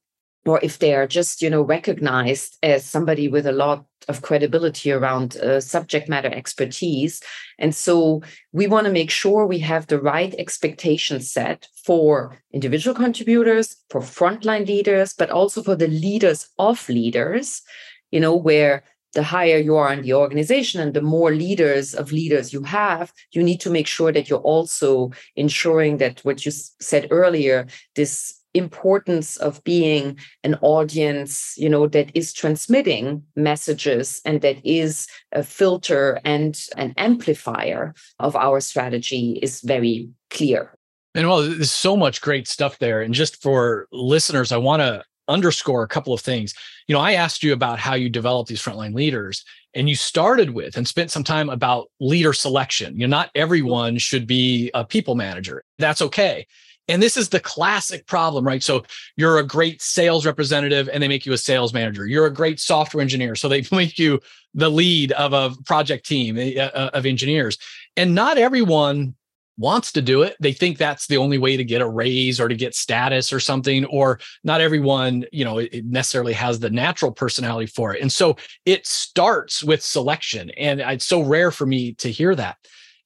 or 0.47 0.61
if 0.63 0.79
they 0.79 0.95
are 0.95 1.07
just 1.07 1.43
you 1.43 1.51
know 1.51 1.63
recognized 1.63 2.59
as 2.63 2.85
somebody 2.85 3.29
with 3.29 3.47
a 3.47 3.53
lot 3.53 3.85
of 4.09 4.21
credibility 4.21 4.93
around 4.93 5.37
uh, 5.39 5.61
subject 5.61 6.09
matter 6.09 6.29
expertise 6.29 7.23
and 7.59 7.75
so 7.75 8.23
we 8.53 8.67
want 8.67 8.87
to 8.87 8.93
make 8.93 9.11
sure 9.11 9.47
we 9.47 9.59
have 9.59 9.87
the 9.87 10.01
right 10.01 10.35
expectation 10.39 11.21
set 11.21 11.67
for 11.85 12.39
individual 12.53 12.95
contributors 12.95 13.77
for 13.89 14.01
frontline 14.01 14.67
leaders 14.67 15.15
but 15.15 15.31
also 15.31 15.63
for 15.63 15.75
the 15.75 15.89
leaders 15.89 16.49
of 16.59 16.87
leaders 16.89 17.63
you 18.15 18.21
know, 18.21 18.37
where 18.37 18.85
the 19.15 19.25
higher 19.25 19.59
you 19.59 19.75
are 19.75 19.93
in 19.93 20.03
the 20.03 20.15
organization 20.15 20.81
and 20.81 20.95
the 20.95 21.03
more 21.03 21.33
leaders 21.33 21.95
of 21.95 22.13
leaders 22.13 22.53
you 22.53 22.63
have, 22.63 23.13
you 23.33 23.43
need 23.43 23.61
to 23.61 23.71
make 23.71 23.89
sure 23.89 24.13
that 24.13 24.29
you're 24.29 24.39
also 24.55 25.11
ensuring 25.35 25.99
that 25.99 26.21
what 26.21 26.47
you 26.47 26.53
said 26.81 27.09
earlier, 27.11 27.67
this 27.97 28.41
importance 28.55 29.37
of 29.39 29.63
being 29.65 30.17
an 30.45 30.55
audience 30.63 31.55
you 31.57 31.69
know 31.69 31.89
that 31.89 32.09
is 32.15 32.33
transmitting 32.33 33.21
messages 33.35 34.21
and 34.25 34.43
that 34.43 34.65
is 34.65 35.09
a 35.33 35.43
filter 35.43 36.21
and 36.25 36.69
an 36.77 36.95
amplifier 36.97 37.93
of 38.21 38.37
our 38.37 38.61
strategy 38.61 39.41
is 39.43 39.61
very 39.63 40.09
clear. 40.31 40.73
And 41.17 41.27
well 41.27 41.43
there's 41.43 41.73
so 41.73 41.97
much 41.97 42.21
great 42.21 42.47
stuff 42.47 42.79
there. 42.79 43.03
And 43.03 43.13
just 43.13 43.43
for 43.43 43.89
listeners 43.91 44.53
i 44.53 44.57
want 44.57 44.83
to 44.83 45.03
underscore 45.29 45.83
a 45.83 45.89
couple 45.89 46.13
of 46.13 46.21
things. 46.21 46.55
You 46.89 46.95
know, 46.95 47.01
I 47.01 47.13
asked 47.13 47.43
you 47.43 47.53
about 47.53 47.79
how 47.79 47.95
you 47.95 48.09
develop 48.09 48.47
these 48.47 48.63
frontline 48.63 48.95
leaders, 48.95 49.45
and 49.75 49.89
you 49.89 49.97
started 49.97 50.51
with 50.51 50.77
and 50.77 50.87
spent 50.87 51.11
some 51.11 51.25
time 51.25 51.49
about 51.49 51.91
leader 52.01 52.33
selection. 52.33 52.95
You 52.95 53.07
know, 53.07 53.17
not 53.17 53.31
everyone 53.35 53.99
should 53.99 54.27
be 54.27 54.71
a 54.75 54.85
people 54.85 55.15
manager. 55.15 55.65
That's 55.79 56.03
okay. 56.03 56.47
And 56.89 57.03
this 57.03 57.17
is 57.17 57.31
the 57.31 57.41
classic 57.41 58.07
problem, 58.07 58.47
right? 58.47 58.63
So 58.63 58.85
you're 59.17 59.39
a 59.39 59.47
great 59.47 59.81
sales 59.81 60.27
representative 60.27 60.89
and 60.93 61.03
they 61.03 61.09
make 61.09 61.25
you 61.25 61.33
a 61.33 61.39
sales 61.39 61.73
manager. 61.73 62.07
You're 62.07 62.27
a 62.27 62.33
great 62.33 62.61
software 62.61 63.01
engineer. 63.01 63.35
So 63.37 63.49
they 63.49 63.65
make 63.73 63.99
you 63.99 64.21
the 64.53 64.71
lead 64.71 65.13
of 65.13 65.33
a 65.33 65.55
project 65.65 66.07
team 66.07 66.37
eh, 66.37 66.57
uh, 66.59 66.91
of 66.93 67.07
engineers. 67.07 67.59
And 67.97 68.15
not 68.15 68.39
everyone 68.39 69.15
wants 69.57 69.93
to 69.93 70.03
do 70.03 70.23
it 70.23 70.37
they 70.41 70.53
think 70.53 70.77
that's 70.77 71.07
the 71.07 71.17
only 71.17 71.39
way 71.39 71.57
to 71.57 71.65
get 71.65 71.81
a 71.81 71.89
raise 71.89 72.41
or 72.41 72.49
to 72.49 72.57
get 72.57 72.75
status 72.75 73.33
or 73.33 73.39
something 73.39 73.85
or 73.87 74.19
not 74.43 74.61
everyone 74.61 75.25
you 75.33 75.45
know 75.45 75.61
necessarily 75.85 76.33
has 76.33 76.59
the 76.59 76.71
natural 76.71 77.13
personality 77.13 77.67
for 77.67 77.95
it. 77.95 78.01
And 78.01 78.13
so 78.13 78.37
it 78.65 78.87
starts 78.87 79.63
with 79.63 79.83
selection 79.83 80.51
and 80.51 80.81
it's 80.81 81.05
so 81.05 81.23
rare 81.23 81.51
for 81.51 81.67
me 81.67 81.95
to 81.95 82.11
hear 82.11 82.35
that. 82.35 82.57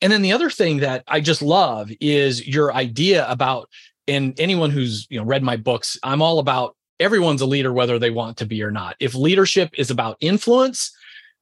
And 0.00 0.12
then 0.12 0.22
the 0.22 0.32
other 0.32 0.50
thing 0.50 0.78
that 0.78 1.04
i 1.08 1.20
just 1.20 1.42
love 1.42 1.90
is 2.00 2.46
your 2.46 2.72
idea 2.72 3.28
about 3.28 3.68
and 4.06 4.38
anyone 4.40 4.70
who's 4.70 5.06
you 5.10 5.18
know 5.18 5.26
read 5.26 5.42
my 5.42 5.56
books 5.56 5.98
i'm 6.02 6.22
all 6.22 6.38
about 6.38 6.76
everyone's 7.00 7.40
a 7.40 7.46
leader 7.46 7.72
whether 7.72 7.98
they 7.98 8.10
want 8.10 8.36
to 8.38 8.46
be 8.46 8.62
or 8.62 8.70
not. 8.70 8.96
If 8.98 9.14
leadership 9.14 9.70
is 9.78 9.90
about 9.90 10.16
influence 10.20 10.90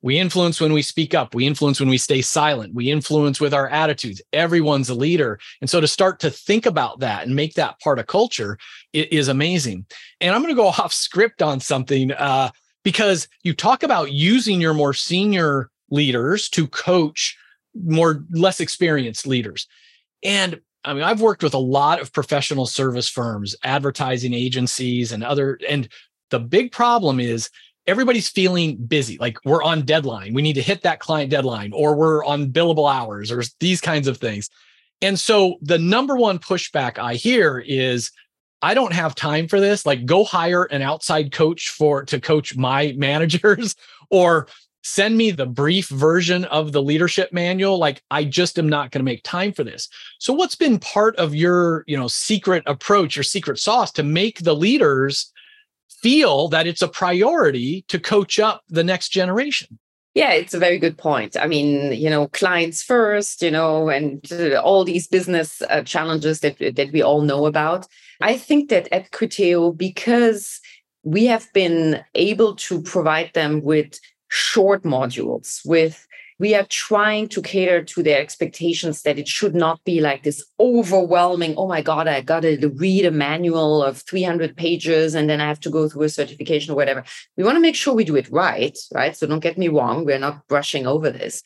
we 0.07 0.21
influence 0.21 0.61
when 0.61 0.73
we 0.73 0.83
speak 0.83 1.15
up. 1.15 1.35
We 1.35 1.49
influence 1.49 1.81
when 1.81 1.89
we 1.89 1.99
stay 1.99 2.23
silent. 2.23 2.75
We 2.75 2.93
influence 2.93 3.41
with 3.41 3.53
our 3.53 3.69
attitudes. 3.69 4.23
Everyone's 4.33 4.89
a 4.89 4.95
leader. 4.95 5.41
And 5.61 5.69
so 5.69 5.81
to 5.81 5.89
start 5.89 6.21
to 6.21 6.31
think 6.31 6.65
about 6.65 7.01
that 7.01 7.27
and 7.27 7.35
make 7.35 7.55
that 7.55 7.81
part 7.81 7.99
of 7.99 8.07
culture 8.07 8.57
is 8.93 9.27
amazing. 9.27 9.85
And 10.21 10.33
I'm 10.33 10.43
going 10.43 10.55
to 10.55 10.63
go 10.63 10.69
off 10.79 10.93
script 10.93 11.43
on 11.43 11.59
something 11.59 12.13
uh, 12.13 12.51
because 12.85 13.27
you 13.43 13.53
talk 13.53 13.83
about 13.83 14.13
using 14.13 14.61
your 14.61 14.75
more 14.75 14.95
senior 14.95 15.71
leaders 15.91 16.49
to 16.51 16.69
coach 16.69 17.37
more 17.75 18.25
less 18.31 18.61
experienced 18.61 19.27
leaders. 19.27 19.67
And 20.23 20.61
I 20.85 20.95
mean, 20.95 21.03
I've 21.03 21.21
worked 21.21 21.43
with 21.43 21.55
a 21.55 21.59
lot 21.59 22.01
of 22.01 22.13
professional 22.13 22.67
service 22.67 23.09
firms, 23.09 23.57
advertising 23.65 24.35
agencies, 24.35 25.11
and 25.11 25.25
other. 25.25 25.59
And 25.69 25.89
the 26.31 26.39
big 26.39 26.71
problem 26.71 27.19
is 27.19 27.51
everybody's 27.87 28.29
feeling 28.29 28.77
busy. 28.77 29.17
Like 29.19 29.39
we're 29.45 29.63
on 29.63 29.83
deadline. 29.83 30.35
We 30.35 30.43
need 30.43 30.55
to 30.55 30.63
hit 30.63 30.83
that 30.83 31.01
client 31.01 31.31
deadline 31.31 31.73
or 31.73 31.95
we're 31.95 32.25
on 32.25 32.51
billable 32.51 32.93
hours 32.93 33.31
or 33.31 33.43
these 33.61 33.81
kinds 33.81 34.09
of 34.09 34.19
things. 34.19 34.51
And 35.03 35.19
so 35.19 35.57
the 35.61 35.79
number 35.79 36.17
one 36.17 36.39
pushback 36.39 36.99
i 36.99 37.15
hear 37.15 37.59
is 37.59 38.11
i 38.63 38.75
don't 38.75 38.93
have 38.93 39.15
time 39.15 39.47
for 39.47 39.61
this. 39.61 39.87
Like 39.87 40.07
go 40.07 40.25
hire 40.25 40.65
an 40.65 40.83
outside 40.83 41.33
coach 41.33 41.69
for 41.69 42.05
to 42.05 42.21
coach 42.21 42.57
my 42.57 42.93
managers 42.97 43.77
or 44.11 44.49
send 44.83 45.17
me 45.17 45.33
the 45.33 45.47
brief 45.47 45.89
version 45.89 46.45
of 46.45 46.71
the 46.71 46.83
leadership 46.83 47.33
manual. 47.33 47.79
Like 47.79 48.03
i 48.11 48.25
just 48.25 48.59
am 48.59 48.69
not 48.69 48.91
going 48.91 49.01
to 49.01 49.05
make 49.05 49.23
time 49.23 49.53
for 49.53 49.63
this. 49.63 49.89
So 50.19 50.33
what's 50.33 50.57
been 50.57 50.79
part 50.79 51.15
of 51.17 51.35
your 51.35 51.85
you 51.87 51.97
know 51.97 52.09
secret 52.09 52.65
approach 52.67 53.15
your 53.15 53.23
secret 53.23 53.59
sauce 53.59 53.93
to 53.93 54.03
make 54.03 54.41
the 54.41 54.57
leaders 54.57 55.33
feel 55.89 56.49
that 56.49 56.67
it's 56.67 56.83
a 56.83 56.89
priority 56.89 57.85
to 57.89 57.99
coach 57.99 58.39
up 58.39 58.63
the 58.69 58.85
next 58.85 59.09
generation. 59.11 59.79
Yeah, 60.15 60.33
it's 60.33 60.55
a 60.55 60.59
very 60.59 60.79
good 60.79 60.97
point. 60.97 61.37
I 61.37 61.47
mean, 61.47 61.93
you 61.93 62.09
know, 62.09 62.29
clients 62.29 62.83
first, 62.83 63.43
you 63.43 63.51
know, 63.51 63.91
and 63.91 64.27
uh, 64.33 64.59
all 64.63 64.83
these 64.83 65.07
business 65.07 65.61
uh, 65.69 65.83
challenges 65.83 66.41
that 66.41 66.57
that 66.59 66.91
we 66.91 67.03
all 67.03 67.21
know 67.21 67.45
about. 67.45 67.87
I 68.23 68.39
think 68.39 68.71
that 68.71 68.89
at 68.93 69.11
Criteo, 69.11 69.77
because 69.77 70.59
we 71.03 71.27
have 71.27 71.53
been 71.53 72.03
able 72.15 72.57
to 72.57 72.81
provide 72.81 73.31
them 73.35 73.63
with 73.63 74.01
short 74.29 74.85
modules 74.85 75.61
with 75.67 76.07
we 76.39 76.55
are 76.55 76.67
trying 76.69 77.29
to 77.29 77.41
cater 77.41 77.83
to 77.83 78.03
their 78.03 78.21
expectations 78.21 79.03
that 79.03 79.19
it 79.19 79.27
should 79.27 79.55
not 79.55 79.83
be 79.85 80.01
like 80.01 80.23
this 80.23 80.45
overwhelming 80.61 81.55
oh 81.57 81.67
my 81.67 81.81
god 81.81 82.07
i 82.07 82.21
got 82.21 82.41
to 82.41 82.69
read 82.77 83.05
a 83.05 83.11
manual 83.11 83.83
of 83.83 84.03
300 84.03 84.57
pages 84.57 85.15
and 85.15 85.31
then 85.31 85.41
i 85.41 85.47
have 85.47 85.61
to 85.61 85.71
go 85.71 85.89
through 85.89 86.03
a 86.03 86.09
certification 86.09 86.73
or 86.73 86.77
whatever. 86.77 87.05
We 87.37 87.45
want 87.45 87.57
to 87.57 87.61
make 87.61 87.75
sure 87.77 87.95
we 87.95 88.05
do 88.05 88.17
it 88.17 88.31
right 88.31 88.77
right? 88.95 89.17
So 89.17 89.27
don't 89.27 89.41
get 89.41 89.59
me 89.59 89.69
wrong 89.69 90.05
we're 90.05 90.19
not 90.19 90.47
brushing 90.49 90.87
over 90.87 91.11
this. 91.11 91.43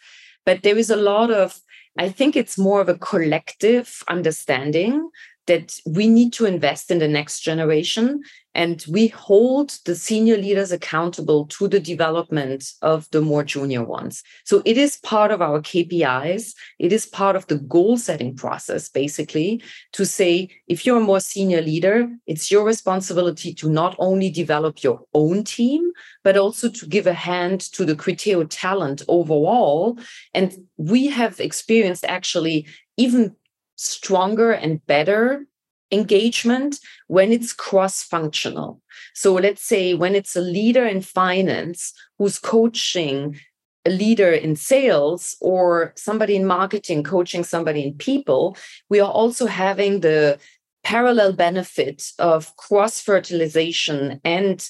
But 0.47 0.63
there 0.63 0.79
is 0.79 0.91
a 0.91 0.97
lot 0.97 1.31
of 1.31 1.61
i 1.99 2.09
think 2.09 2.37
it's 2.37 2.59
more 2.59 2.81
of 2.81 2.89
a 2.89 2.99
collective 2.99 4.03
understanding 4.09 5.11
that 5.51 5.81
we 5.85 6.07
need 6.07 6.33
to 6.33 6.47
invest 6.47 6.93
in 6.93 7.01
the 7.01 7.09
next 7.09 7.41
generation 7.41 8.23
and 8.55 8.85
we 8.89 9.09
hold 9.09 9.79
the 9.85 9.97
senior 9.97 10.37
leaders 10.37 10.71
accountable 10.71 11.47
to 11.47 11.67
the 11.67 11.81
development 11.81 12.73
of 12.83 13.09
the 13.11 13.21
more 13.21 13.43
junior 13.43 13.85
ones. 13.85 14.23
So 14.45 14.63
it 14.65 14.77
is 14.77 14.99
part 14.99 15.33
of 15.33 15.43
our 15.43 15.61
KPIs. 15.61 16.55
It 16.79 16.93
is 16.93 17.05
part 17.05 17.35
of 17.35 17.49
the 17.49 17.59
goal 17.59 17.97
setting 17.97 18.37
process, 18.37 18.89
basically, 18.89 19.61
to 19.93 20.07
say 20.07 20.49
if 20.69 20.87
you're 20.87 20.99
a 20.99 21.11
more 21.13 21.21
senior 21.21 21.63
leader, 21.63 22.09
it's 22.29 22.51
your 22.51 22.65
responsibility 22.65 23.53
to 23.55 23.69
not 23.69 23.97
only 23.99 24.31
develop 24.31 24.85
your 24.85 25.01
own 25.15 25.43
team, 25.43 25.91
but 26.23 26.37
also 26.37 26.69
to 26.71 26.87
give 26.87 27.09
a 27.09 27.15
hand 27.15 27.61
to 27.73 27.85
the 27.85 27.97
Criteo 27.97 28.47
talent 28.49 29.03
overall. 29.09 29.99
And 30.33 30.57
we 30.77 31.07
have 31.09 31.41
experienced 31.41 32.05
actually 32.05 32.67
even 32.97 33.35
stronger 33.81 34.53
and 34.53 34.85
better 34.87 35.47
engagement 35.91 36.79
when 37.09 37.33
it's 37.33 37.53
cross 37.53 38.03
functional. 38.03 38.81
So 39.15 39.35
let's 39.35 39.63
say 39.63 39.95
when 39.95 40.15
it's 40.15 40.37
a 40.37 40.41
leader 40.41 40.85
in 40.87 41.01
finance 41.01 41.93
who's 42.19 42.39
coaching 42.39 43.41
a 43.87 43.91
leader 43.91 44.31
in 44.31 44.55
sales 44.55 45.37
or 45.41 45.95
somebody 45.97 46.37
in 46.37 46.45
marketing 46.45 47.03
coaching 47.03 47.43
somebody 47.43 47.83
in 47.83 47.95
people, 47.95 48.57
we 48.91 49.01
are 49.01 49.11
also 49.11 49.47
having 49.47 50.01
the 50.01 50.39
parallel 50.85 51.33
benefit 51.33 52.13
of 52.19 52.55
cross 52.57 53.01
fertilization 53.01 54.21
and 54.25 54.69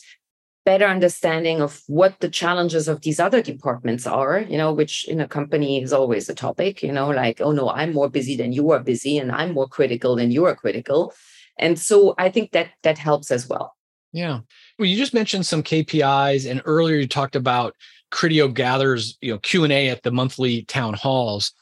better 0.65 0.87
understanding 0.87 1.61
of 1.63 1.83
what 1.87 2.21
the 2.21 2.29
challenges 2.29 2.87
of 2.89 3.01
these 3.01 3.19
other 3.19 3.43
departments 3.43 4.07
are, 4.07 4.41
you 4.41 4.59
know, 4.59 4.73
which 4.73 5.09
in 5.09 5.21
a 5.21 5.29
company 5.29 5.83
is 5.83 5.93
always 5.93 6.29
a 6.29 6.35
topic, 6.35 6.83
you 6.83 6.93
know, 6.93 7.09
like, 7.09 7.41
oh 7.41 7.53
no, 7.53 7.71
I'm 7.71 7.93
more 7.93 8.11
busy 8.11 8.37
than 8.37 8.53
you 8.53 8.71
are 8.71 8.81
busy, 8.81 9.19
and 9.19 9.33
I'm 9.33 9.55
more 9.55 9.69
critical 9.69 10.17
than 10.17 10.31
you 10.31 10.45
are 10.45 10.55
critical. 10.55 11.15
And 11.59 11.79
so 11.79 12.15
I 12.19 12.31
think 12.31 12.53
that 12.53 12.71
that 12.83 12.99
helps 12.99 13.31
as 13.31 13.49
well. 13.49 13.75
Yeah. 14.13 14.41
Well, 14.79 14.87
you 14.87 14.97
just 14.97 15.15
mentioned 15.15 15.47
some 15.47 15.63
KPIs, 15.63 16.51
and 16.51 16.63
earlier 16.65 16.97
you 16.97 17.09
talked 17.09 17.37
about 17.37 17.75
Criteo 18.11 18.53
gathers, 18.53 19.17
you 19.21 19.33
know, 19.33 19.39
Q 19.39 19.65
and 19.65 19.73
A 19.73 19.89
at 19.89 20.03
the 20.03 20.11
monthly 20.11 20.63
town 20.63 20.95
halls. 20.95 21.53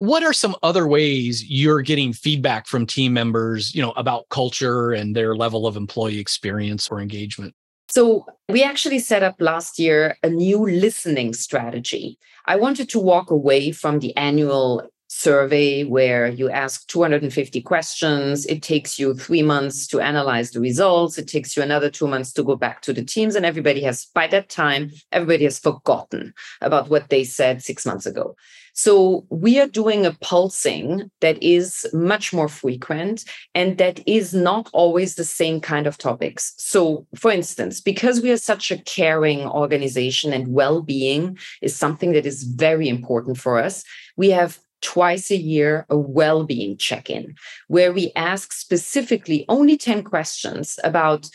What 0.00 0.22
are 0.22 0.32
some 0.32 0.54
other 0.62 0.86
ways 0.86 1.44
you're 1.44 1.82
getting 1.82 2.12
feedback 2.12 2.66
from 2.66 2.86
team 2.86 3.12
members, 3.12 3.74
you 3.74 3.82
know, 3.82 3.90
about 3.92 4.28
culture 4.30 4.92
and 4.92 5.14
their 5.14 5.36
level 5.36 5.66
of 5.66 5.76
employee 5.76 6.20
experience 6.20 6.88
or 6.88 7.00
engagement? 7.00 7.54
So, 7.90 8.26
we 8.48 8.62
actually 8.62 8.98
set 8.98 9.22
up 9.22 9.36
last 9.40 9.78
year 9.78 10.16
a 10.22 10.28
new 10.28 10.66
listening 10.68 11.32
strategy. 11.34 12.18
I 12.46 12.56
wanted 12.56 12.88
to 12.90 12.98
walk 12.98 13.30
away 13.30 13.72
from 13.72 13.98
the 14.00 14.16
annual 14.16 14.88
survey 15.08 15.84
where 15.84 16.28
you 16.28 16.50
ask 16.50 16.86
250 16.88 17.60
questions. 17.62 18.46
It 18.46 18.62
takes 18.62 18.98
you 18.98 19.14
three 19.14 19.42
months 19.42 19.86
to 19.88 20.00
analyze 20.00 20.50
the 20.50 20.60
results. 20.60 21.18
It 21.18 21.26
takes 21.26 21.56
you 21.56 21.62
another 21.62 21.90
two 21.90 22.06
months 22.06 22.32
to 22.34 22.44
go 22.44 22.56
back 22.56 22.82
to 22.82 22.92
the 22.92 23.04
teams. 23.04 23.34
And 23.34 23.44
everybody 23.44 23.82
has, 23.82 24.06
by 24.14 24.26
that 24.28 24.48
time, 24.48 24.90
everybody 25.10 25.44
has 25.44 25.58
forgotten 25.58 26.34
about 26.60 26.90
what 26.90 27.08
they 27.08 27.24
said 27.24 27.62
six 27.62 27.86
months 27.86 28.06
ago. 28.06 28.36
So 28.74 29.26
we 29.28 29.58
are 29.58 29.66
doing 29.66 30.06
a 30.06 30.12
pulsing 30.12 31.10
that 31.20 31.42
is 31.42 31.84
much 31.92 32.32
more 32.32 32.48
frequent 32.48 33.24
and 33.52 33.76
that 33.78 34.00
is 34.06 34.32
not 34.32 34.70
always 34.72 35.16
the 35.16 35.24
same 35.24 35.60
kind 35.60 35.88
of 35.88 35.98
topics. 35.98 36.54
So, 36.58 37.04
for 37.16 37.32
instance, 37.32 37.80
because 37.80 38.20
we 38.20 38.30
are 38.30 38.36
such 38.36 38.70
a 38.70 38.78
caring 38.78 39.40
organization 39.40 40.32
and 40.32 40.54
well 40.54 40.80
being 40.80 41.38
is 41.60 41.74
something 41.74 42.12
that 42.12 42.24
is 42.24 42.44
very 42.44 42.88
important 42.88 43.36
for 43.36 43.58
us, 43.58 43.82
we 44.16 44.30
have 44.30 44.60
twice 44.80 45.30
a 45.30 45.36
year 45.36 45.86
a 45.90 45.98
well 45.98 46.44
being 46.44 46.76
check 46.76 47.10
in 47.10 47.34
where 47.68 47.92
we 47.92 48.12
ask 48.16 48.52
specifically 48.52 49.44
only 49.48 49.76
10 49.76 50.04
questions 50.04 50.78
about 50.84 51.28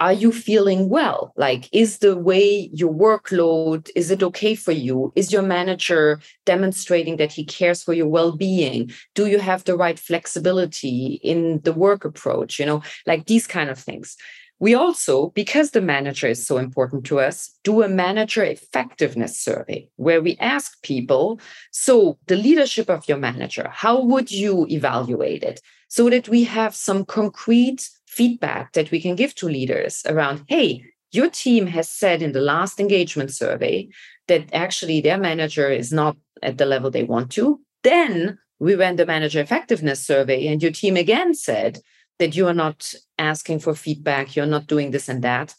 are 0.00 0.12
you 0.12 0.32
feeling 0.32 0.88
well? 0.88 1.32
Like 1.36 1.68
is 1.70 1.98
the 1.98 2.16
way 2.16 2.68
your 2.72 2.92
workload 2.92 3.88
is 3.94 4.10
it 4.10 4.20
okay 4.20 4.56
for 4.56 4.72
you? 4.72 5.12
Is 5.14 5.32
your 5.32 5.42
manager 5.42 6.20
demonstrating 6.44 7.18
that 7.18 7.30
he 7.30 7.44
cares 7.44 7.84
for 7.84 7.92
your 7.94 8.08
well-being? 8.08 8.90
Do 9.14 9.26
you 9.26 9.38
have 9.38 9.62
the 9.62 9.76
right 9.76 9.96
flexibility 9.96 11.20
in 11.22 11.60
the 11.62 11.72
work 11.72 12.04
approach? 12.04 12.58
You 12.58 12.66
know 12.66 12.82
like 13.06 13.26
these 13.26 13.46
kind 13.46 13.70
of 13.70 13.78
things 13.78 14.16
we 14.62 14.76
also, 14.76 15.30
because 15.30 15.72
the 15.72 15.80
manager 15.80 16.28
is 16.28 16.46
so 16.46 16.56
important 16.56 17.04
to 17.06 17.18
us, 17.18 17.50
do 17.64 17.82
a 17.82 17.88
manager 17.88 18.44
effectiveness 18.44 19.36
survey 19.36 19.88
where 19.96 20.22
we 20.22 20.36
ask 20.38 20.80
people 20.82 21.40
so, 21.72 22.16
the 22.28 22.36
leadership 22.36 22.88
of 22.88 23.08
your 23.08 23.18
manager, 23.18 23.68
how 23.72 24.00
would 24.00 24.30
you 24.30 24.68
evaluate 24.70 25.42
it? 25.42 25.60
So 25.88 26.08
that 26.10 26.28
we 26.28 26.44
have 26.44 26.76
some 26.76 27.04
concrete 27.04 27.90
feedback 28.06 28.74
that 28.74 28.92
we 28.92 29.00
can 29.00 29.16
give 29.16 29.34
to 29.34 29.48
leaders 29.48 30.04
around, 30.06 30.44
hey, 30.46 30.84
your 31.10 31.28
team 31.28 31.66
has 31.66 31.88
said 31.88 32.22
in 32.22 32.30
the 32.30 32.40
last 32.40 32.78
engagement 32.78 33.32
survey 33.32 33.88
that 34.28 34.48
actually 34.52 35.00
their 35.00 35.18
manager 35.18 35.68
is 35.70 35.92
not 35.92 36.16
at 36.40 36.58
the 36.58 36.66
level 36.66 36.88
they 36.88 37.02
want 37.02 37.32
to. 37.32 37.60
Then 37.82 38.38
we 38.60 38.76
ran 38.76 38.94
the 38.94 39.06
manager 39.06 39.40
effectiveness 39.40 40.06
survey, 40.06 40.46
and 40.46 40.62
your 40.62 40.70
team 40.70 40.96
again 40.96 41.34
said 41.34 41.80
that 42.18 42.36
you 42.36 42.46
are 42.46 42.54
not 42.54 42.94
asking 43.18 43.60
for 43.60 43.74
feedback, 43.74 44.36
you're 44.36 44.46
not 44.46 44.66
doing 44.66 44.90
this 44.90 45.08
and 45.08 45.22
that. 45.22 45.54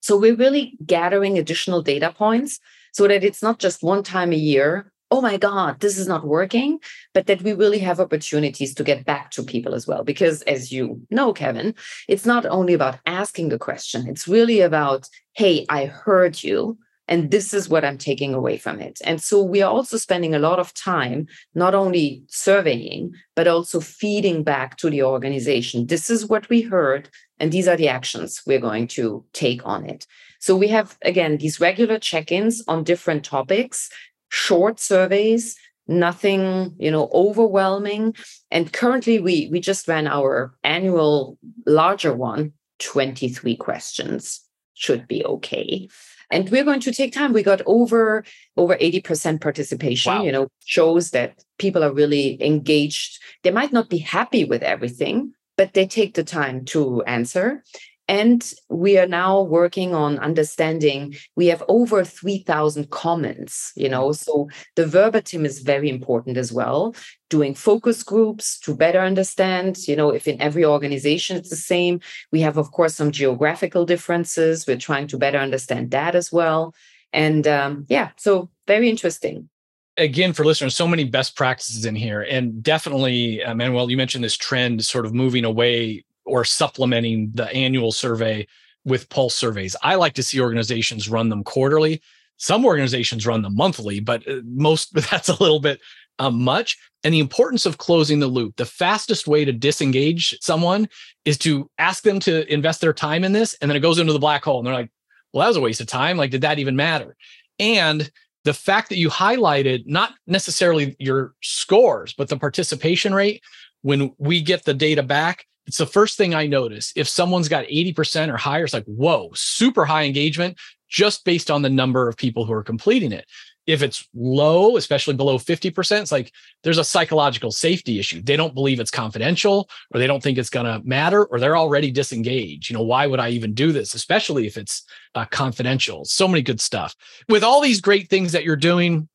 So 0.00 0.18
we're 0.18 0.36
really 0.36 0.76
gathering 0.84 1.38
additional 1.38 1.82
data 1.82 2.12
points 2.16 2.60
so 2.92 3.08
that 3.08 3.24
it's 3.24 3.42
not 3.42 3.58
just 3.58 3.82
one 3.82 4.02
time 4.02 4.32
a 4.32 4.36
year, 4.36 4.92
oh 5.10 5.20
my 5.20 5.36
God, 5.36 5.80
this 5.80 5.96
is 5.96 6.08
not 6.08 6.26
working, 6.26 6.78
but 7.12 7.26
that 7.26 7.42
we 7.42 7.52
really 7.52 7.78
have 7.78 8.00
opportunities 8.00 8.74
to 8.74 8.84
get 8.84 9.04
back 9.04 9.30
to 9.30 9.42
people 9.42 9.74
as 9.74 9.86
well. 9.86 10.02
Because 10.02 10.42
as 10.42 10.72
you 10.72 11.00
know, 11.10 11.32
Kevin, 11.32 11.74
it's 12.08 12.26
not 12.26 12.44
only 12.46 12.74
about 12.74 12.98
asking 13.06 13.48
the 13.48 13.58
question, 13.58 14.08
it's 14.08 14.26
really 14.26 14.60
about, 14.60 15.08
hey, 15.34 15.66
I 15.68 15.86
heard 15.86 16.42
you. 16.42 16.78
And 17.06 17.30
this 17.30 17.52
is 17.52 17.68
what 17.68 17.84
I'm 17.84 17.98
taking 17.98 18.32
away 18.32 18.56
from 18.56 18.80
it. 18.80 18.98
And 19.04 19.20
so 19.20 19.42
we 19.42 19.60
are 19.60 19.70
also 19.70 19.96
spending 19.96 20.34
a 20.34 20.38
lot 20.38 20.58
of 20.58 20.72
time 20.72 21.26
not 21.54 21.74
only 21.74 22.22
surveying, 22.28 23.14
but 23.36 23.46
also 23.46 23.80
feeding 23.80 24.42
back 24.42 24.76
to 24.78 24.88
the 24.88 25.02
organization. 25.02 25.86
This 25.86 26.08
is 26.08 26.26
what 26.26 26.48
we 26.48 26.62
heard, 26.62 27.10
and 27.38 27.52
these 27.52 27.68
are 27.68 27.76
the 27.76 27.88
actions 27.88 28.42
we're 28.46 28.60
going 28.60 28.86
to 28.88 29.24
take 29.32 29.60
on 29.66 29.84
it. 29.84 30.06
So 30.40 30.56
we 30.56 30.68
have, 30.68 30.96
again, 31.02 31.38
these 31.38 31.60
regular 31.60 31.98
check 31.98 32.32
ins 32.32 32.62
on 32.68 32.84
different 32.84 33.24
topics, 33.24 33.90
short 34.30 34.80
surveys. 34.80 35.56
Nothing, 35.86 36.74
you 36.78 36.90
know, 36.90 37.10
overwhelming. 37.12 38.14
And 38.50 38.72
currently, 38.72 39.18
we 39.18 39.50
we 39.52 39.60
just 39.60 39.86
ran 39.86 40.06
our 40.06 40.54
annual 40.64 41.36
larger 41.66 42.14
one, 42.14 42.54
23 42.78 43.54
questions. 43.56 44.40
Should 44.72 45.06
be 45.06 45.22
okay 45.26 45.90
and 46.30 46.48
we're 46.50 46.64
going 46.64 46.80
to 46.80 46.92
take 46.92 47.12
time. 47.12 47.32
We 47.32 47.42
got 47.42 47.62
over 47.66 48.24
over 48.56 48.76
80% 48.76 49.40
participation 49.40 50.12
wow. 50.12 50.22
you 50.22 50.32
know 50.32 50.48
shows 50.64 51.10
that 51.10 51.42
people 51.58 51.82
are 51.84 51.92
really 51.92 52.42
engaged. 52.42 53.20
They 53.42 53.50
might 53.50 53.72
not 53.72 53.88
be 53.88 53.98
happy 53.98 54.44
with 54.44 54.62
everything 54.62 55.32
but 55.56 55.74
they 55.74 55.86
take 55.86 56.14
the 56.14 56.24
time 56.24 56.64
to 56.64 57.02
answer 57.04 57.62
and 58.08 58.52
we 58.68 58.98
are 58.98 59.06
now 59.06 59.40
working 59.42 59.94
on 59.94 60.18
understanding. 60.18 61.14
We 61.36 61.46
have 61.46 61.62
over 61.68 62.04
3,000 62.04 62.90
comments, 62.90 63.72
you 63.76 63.88
know, 63.88 64.12
so 64.12 64.48
the 64.76 64.86
verbatim 64.86 65.46
is 65.46 65.60
very 65.60 65.88
important 65.88 66.36
as 66.36 66.52
well. 66.52 66.94
Doing 67.30 67.54
focus 67.54 68.02
groups 68.02 68.58
to 68.60 68.74
better 68.74 69.00
understand, 69.00 69.88
you 69.88 69.96
know, 69.96 70.10
if 70.10 70.28
in 70.28 70.40
every 70.40 70.64
organization 70.64 71.36
it's 71.38 71.50
the 71.50 71.56
same. 71.56 72.00
We 72.30 72.40
have, 72.42 72.58
of 72.58 72.72
course, 72.72 72.94
some 72.94 73.10
geographical 73.10 73.86
differences. 73.86 74.66
We're 74.66 74.76
trying 74.76 75.06
to 75.08 75.18
better 75.18 75.38
understand 75.38 75.90
that 75.92 76.14
as 76.14 76.30
well. 76.30 76.74
And 77.12 77.46
um, 77.46 77.86
yeah, 77.88 78.10
so 78.16 78.50
very 78.66 78.90
interesting 78.90 79.48
again 79.96 80.32
for 80.32 80.44
listeners 80.44 80.74
so 80.74 80.88
many 80.88 81.04
best 81.04 81.36
practices 81.36 81.84
in 81.84 81.94
here 81.94 82.22
and 82.22 82.64
definitely 82.64 83.40
uh, 83.44 83.54
manuel 83.54 83.88
you 83.88 83.96
mentioned 83.96 84.24
this 84.24 84.36
trend 84.36 84.84
sort 84.84 85.06
of 85.06 85.14
moving 85.14 85.44
away 85.44 86.04
or 86.24 86.44
supplementing 86.44 87.30
the 87.34 87.48
annual 87.52 87.92
survey 87.92 88.46
with 88.84 89.08
pulse 89.08 89.34
surveys. 89.34 89.76
I 89.82 89.94
like 89.94 90.14
to 90.14 90.22
see 90.22 90.40
organizations 90.40 91.08
run 91.08 91.28
them 91.28 91.42
quarterly. 91.42 92.02
Some 92.36 92.64
organizations 92.64 93.26
run 93.26 93.42
them 93.42 93.56
monthly, 93.56 94.00
but 94.00 94.28
uh, 94.28 94.40
most 94.44 94.94
that's 95.10 95.28
a 95.28 95.40
little 95.42 95.60
bit 95.60 95.80
um, 96.18 96.42
much. 96.42 96.76
And 97.02 97.12
the 97.12 97.20
importance 97.20 97.66
of 97.66 97.78
closing 97.78 98.20
the 98.20 98.26
loop. 98.26 98.56
The 98.56 98.64
fastest 98.64 99.26
way 99.26 99.44
to 99.44 99.52
disengage 99.52 100.36
someone 100.40 100.88
is 101.24 101.36
to 101.38 101.70
ask 101.78 102.02
them 102.02 102.18
to 102.20 102.50
invest 102.52 102.80
their 102.80 102.92
time 102.92 103.24
in 103.24 103.32
this, 103.32 103.54
and 103.60 103.70
then 103.70 103.76
it 103.76 103.80
goes 103.80 103.98
into 103.98 104.12
the 104.12 104.18
black 104.18 104.44
hole, 104.44 104.58
and 104.58 104.66
they're 104.66 104.74
like, 104.74 104.90
"Well, 105.32 105.42
that 105.42 105.48
was 105.48 105.56
a 105.56 105.60
waste 105.60 105.80
of 105.80 105.86
time. 105.86 106.16
Like, 106.16 106.30
did 106.30 106.40
that 106.40 106.58
even 106.58 106.76
matter?" 106.76 107.16
And 107.58 108.10
the 108.44 108.54
fact 108.54 108.90
that 108.90 108.98
you 108.98 109.08
highlighted 109.08 109.84
not 109.86 110.12
necessarily 110.26 110.96
your 110.98 111.34
scores, 111.42 112.14
but 112.16 112.28
the 112.28 112.36
participation 112.36 113.14
rate 113.14 113.42
when 113.82 114.12
we 114.18 114.40
get 114.40 114.64
the 114.64 114.74
data 114.74 115.02
back, 115.02 115.46
it's 115.66 115.78
the 115.78 115.86
first 115.86 116.16
thing 116.16 116.34
I 116.34 116.46
notice. 116.46 116.92
If 116.96 117.08
someone's 117.08 117.48
got 117.48 117.64
80% 117.66 118.32
or 118.32 118.36
higher, 118.36 118.64
it's 118.64 118.74
like, 118.74 118.84
whoa, 118.84 119.30
super 119.34 119.84
high 119.84 120.04
engagement 120.04 120.58
just 120.88 121.24
based 121.24 121.50
on 121.50 121.62
the 121.62 121.70
number 121.70 122.08
of 122.08 122.16
people 122.16 122.44
who 122.44 122.52
are 122.52 122.62
completing 122.62 123.12
it. 123.12 123.26
If 123.66 123.82
it's 123.82 124.06
low, 124.14 124.76
especially 124.76 125.14
below 125.14 125.38
50%, 125.38 126.02
it's 126.02 126.12
like 126.12 126.30
there's 126.62 126.78
a 126.78 126.84
psychological 126.84 127.50
safety 127.50 127.98
issue. 127.98 128.20
They 128.22 128.36
don't 128.36 128.54
believe 128.54 128.78
it's 128.78 128.90
confidential 128.90 129.70
or 129.92 129.98
they 129.98 130.06
don't 130.06 130.22
think 130.22 130.36
it's 130.36 130.50
going 130.50 130.66
to 130.66 130.86
matter 130.86 131.24
or 131.24 131.40
they're 131.40 131.56
already 131.56 131.90
disengaged. 131.90 132.68
You 132.68 132.76
know, 132.76 132.82
why 132.82 133.06
would 133.06 133.20
I 133.20 133.30
even 133.30 133.54
do 133.54 133.72
this, 133.72 133.94
especially 133.94 134.46
if 134.46 134.58
it's 134.58 134.84
uh, 135.14 135.24
confidential? 135.24 136.04
So 136.04 136.28
many 136.28 136.42
good 136.42 136.60
stuff. 136.60 136.94
With 137.28 137.42
all 137.42 137.62
these 137.62 137.80
great 137.80 138.10
things 138.10 138.32
that 138.32 138.44
you're 138.44 138.54
doing, 138.54 139.08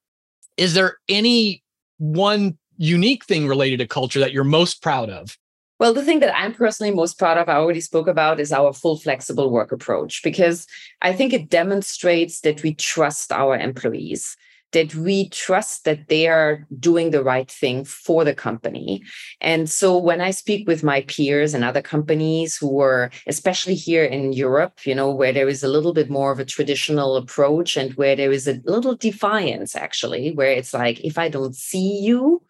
is 0.58 0.74
there 0.74 0.98
any 1.08 1.64
one 2.00 2.58
unique 2.78 3.26
thing 3.26 3.48
related 3.48 3.78
to 3.80 3.88
culture 3.88 4.20
that 4.20 4.34
you're 4.34 4.44
most 4.44 4.82
proud 4.82 5.12
of? 5.12 5.38
Well, 5.80 5.94
the 5.94 6.04
thing 6.04 6.20
that 6.20 6.38
I'm 6.38 6.54
personally 6.54 6.94
most 6.94 7.18
proud 7.18 7.38
of, 7.38 7.48
I 7.48 7.56
already 7.56 7.80
spoke 7.80 8.08
about, 8.08 8.42
is 8.42 8.52
our 8.52 8.74
full 8.74 9.00
flexible 9.00 9.50
work 9.50 9.72
approach, 9.72 10.22
because 10.22 10.68
I 11.02 11.14
think 11.14 11.32
it 11.32 11.50
demonstrates 11.50 12.42
that 12.42 12.62
we 12.64 12.74
trust 12.76 13.32
our 13.32 13.58
employees, 13.58 14.36
that 14.74 14.94
we 14.94 15.30
trust 15.30 15.86
that 15.86 16.10
they 16.10 16.28
are 16.28 16.68
doing 16.80 17.12
the 17.12 17.24
right 17.24 17.50
thing 17.50 17.86
for 17.86 18.26
the 18.26 18.36
company. 18.36 19.02
And 19.40 19.70
so 19.70 19.98
when 19.98 20.20
I 20.20 20.32
speak 20.32 20.68
with 20.68 20.84
my 20.84 21.02
peers 21.04 21.54
and 21.54 21.64
other 21.64 21.82
companies 21.82 22.58
who 22.58 22.82
are, 22.82 23.10
especially 23.26 23.76
here 23.76 24.04
in 24.04 24.34
Europe, 24.34 24.86
you 24.86 24.94
know, 24.94 25.10
where 25.10 25.32
there 25.32 25.48
is 25.48 25.64
a 25.64 25.70
little 25.70 25.94
bit 25.94 26.10
more 26.10 26.34
of 26.34 26.40
a 26.40 26.46
traditional 26.46 27.16
approach 27.16 27.78
and 27.78 27.94
where 27.94 28.18
there 28.18 28.34
is 28.34 28.50
a 28.50 28.60
little 28.66 28.96
defiance, 28.96 29.78
actually, 29.78 30.34
where 30.34 30.52
it's 30.52 30.74
like, 30.74 31.00
if 31.06 31.18
I 31.18 31.30
don't 31.30 31.56
see 31.56 32.00
you, 32.00 32.44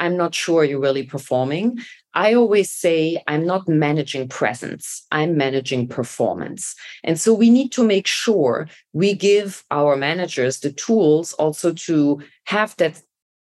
I'm 0.00 0.16
not 0.16 0.32
sure 0.32 0.62
you're 0.62 0.78
really 0.78 1.02
performing. 1.02 1.80
I 2.14 2.34
always 2.34 2.72
say 2.72 3.22
I'm 3.26 3.46
not 3.46 3.68
managing 3.68 4.28
presence, 4.28 5.06
I'm 5.12 5.36
managing 5.36 5.88
performance. 5.88 6.74
And 7.04 7.20
so 7.20 7.34
we 7.34 7.50
need 7.50 7.70
to 7.72 7.84
make 7.84 8.06
sure 8.06 8.68
we 8.92 9.14
give 9.14 9.64
our 9.70 9.96
managers 9.96 10.60
the 10.60 10.72
tools 10.72 11.32
also 11.34 11.72
to 11.72 12.20
have 12.44 12.76
that 12.76 13.00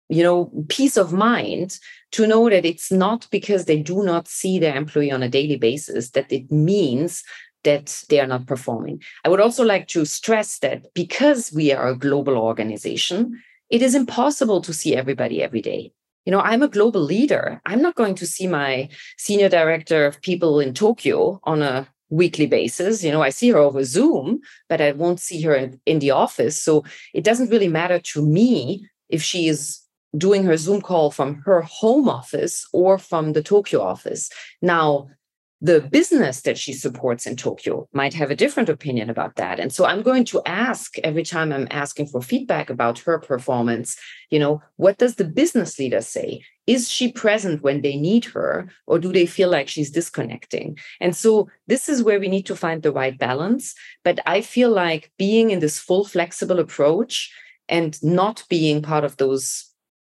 you 0.08 0.22
know 0.22 0.50
peace 0.68 0.96
of 0.96 1.12
mind 1.12 1.78
to 2.12 2.26
know 2.26 2.50
that 2.50 2.64
it's 2.64 2.90
not 2.90 3.26
because 3.30 3.64
they 3.64 3.80
do 3.80 4.02
not 4.02 4.26
see 4.26 4.58
their 4.58 4.76
employee 4.76 5.12
on 5.12 5.22
a 5.22 5.28
daily 5.28 5.56
basis 5.56 6.10
that 6.10 6.30
it 6.32 6.50
means 6.50 7.22
that 7.62 8.04
they 8.08 8.20
are 8.20 8.26
not 8.26 8.46
performing. 8.46 9.02
I 9.24 9.28
would 9.28 9.40
also 9.40 9.64
like 9.64 9.86
to 9.88 10.04
stress 10.04 10.58
that 10.60 10.92
because 10.94 11.52
we 11.52 11.72
are 11.72 11.88
a 11.88 11.96
global 11.96 12.36
organization, 12.36 13.40
it 13.68 13.82
is 13.82 13.94
impossible 13.94 14.60
to 14.62 14.72
see 14.72 14.96
everybody 14.96 15.42
every 15.42 15.60
day. 15.60 15.92
You 16.24 16.33
know, 16.33 16.40
I'm 16.40 16.62
a 16.62 16.68
global 16.68 17.00
leader. 17.00 17.61
I'm 17.66 17.83
not 17.83 17.94
going 17.94 18.14
to 18.16 18.26
see 18.26 18.46
my 18.46 18.88
senior 19.16 19.48
director 19.48 20.06
of 20.06 20.20
people 20.20 20.61
in 20.61 20.74
Tokyo 20.74 21.40
on 21.44 21.62
a 21.62 21.88
weekly 22.11 22.46
basis. 22.46 23.02
You 23.02 23.12
know, 23.12 23.22
I 23.22 23.30
see 23.30 23.50
her 23.50 23.59
over 23.59 23.85
Zoom, 23.85 24.40
but 24.68 24.80
I 24.80 24.92
won't 24.92 25.20
see 25.20 25.40
her 25.42 25.54
in, 25.87 25.98
the 25.98 26.11
office. 26.11 26.61
So 26.61 26.85
it 27.14 27.24
doesn't 27.24 27.50
really 27.50 27.68
matter 27.68 27.98
to 27.98 28.26
me 28.26 28.87
if 29.09 29.22
she 29.22 29.48
is 29.48 29.80
doing 30.16 30.44
her 30.44 30.56
Zoom 30.56 30.80
call 30.80 31.11
from 31.11 31.37
her 31.46 31.62
home 31.62 32.09
office 32.09 32.66
or 32.72 32.98
from 32.98 33.33
the 33.33 33.42
Tokyo 33.42 33.80
office. 33.80 34.28
Now, 34.61 35.09
the 35.62 35.80
business 35.80 36.40
that 36.42 36.56
she 36.56 36.72
supports 36.72 37.26
in 37.26 37.36
Tokyo 37.36 37.86
might 37.92 38.14
have 38.14 38.30
a 38.30 38.36
different 38.36 38.70
opinion 38.70 39.10
about 39.10 39.36
that. 39.36 39.60
And 39.60 39.70
so 39.72 39.84
I'm 39.84 40.00
going 40.02 40.24
to 40.26 40.40
ask 40.46 40.98
every 41.00 41.22
time 41.22 41.52
I'm 41.52 41.68
asking 41.70 42.06
for 42.06 42.22
feedback 42.22 42.70
about 42.70 42.98
her 43.00 43.18
performance, 43.18 43.96
you 44.30 44.38
know, 44.38 44.62
what 44.76 44.96
does 44.96 45.16
the 45.16 45.24
business 45.24 45.78
leader 45.78 46.00
say? 46.00 46.42
Is 46.66 46.88
she 46.88 47.12
present 47.12 47.62
when 47.62 47.82
they 47.82 47.96
need 47.96 48.24
her, 48.26 48.70
or 48.86 48.98
do 48.98 49.12
they 49.12 49.26
feel 49.26 49.50
like 49.50 49.68
she's 49.68 49.90
disconnecting? 49.90 50.78
And 51.00 51.14
so 51.14 51.48
this 51.66 51.88
is 51.88 52.02
where 52.02 52.20
we 52.20 52.28
need 52.28 52.46
to 52.46 52.56
find 52.56 52.82
the 52.82 52.92
right 52.92 53.18
balance. 53.18 53.74
But 54.02 54.20
I 54.24 54.40
feel 54.40 54.70
like 54.70 55.12
being 55.18 55.50
in 55.50 55.58
this 55.58 55.78
full 55.78 56.04
flexible 56.04 56.58
approach 56.58 57.30
and 57.68 58.02
not 58.02 58.44
being 58.48 58.82
part 58.82 59.04
of 59.04 59.16
those 59.16 59.69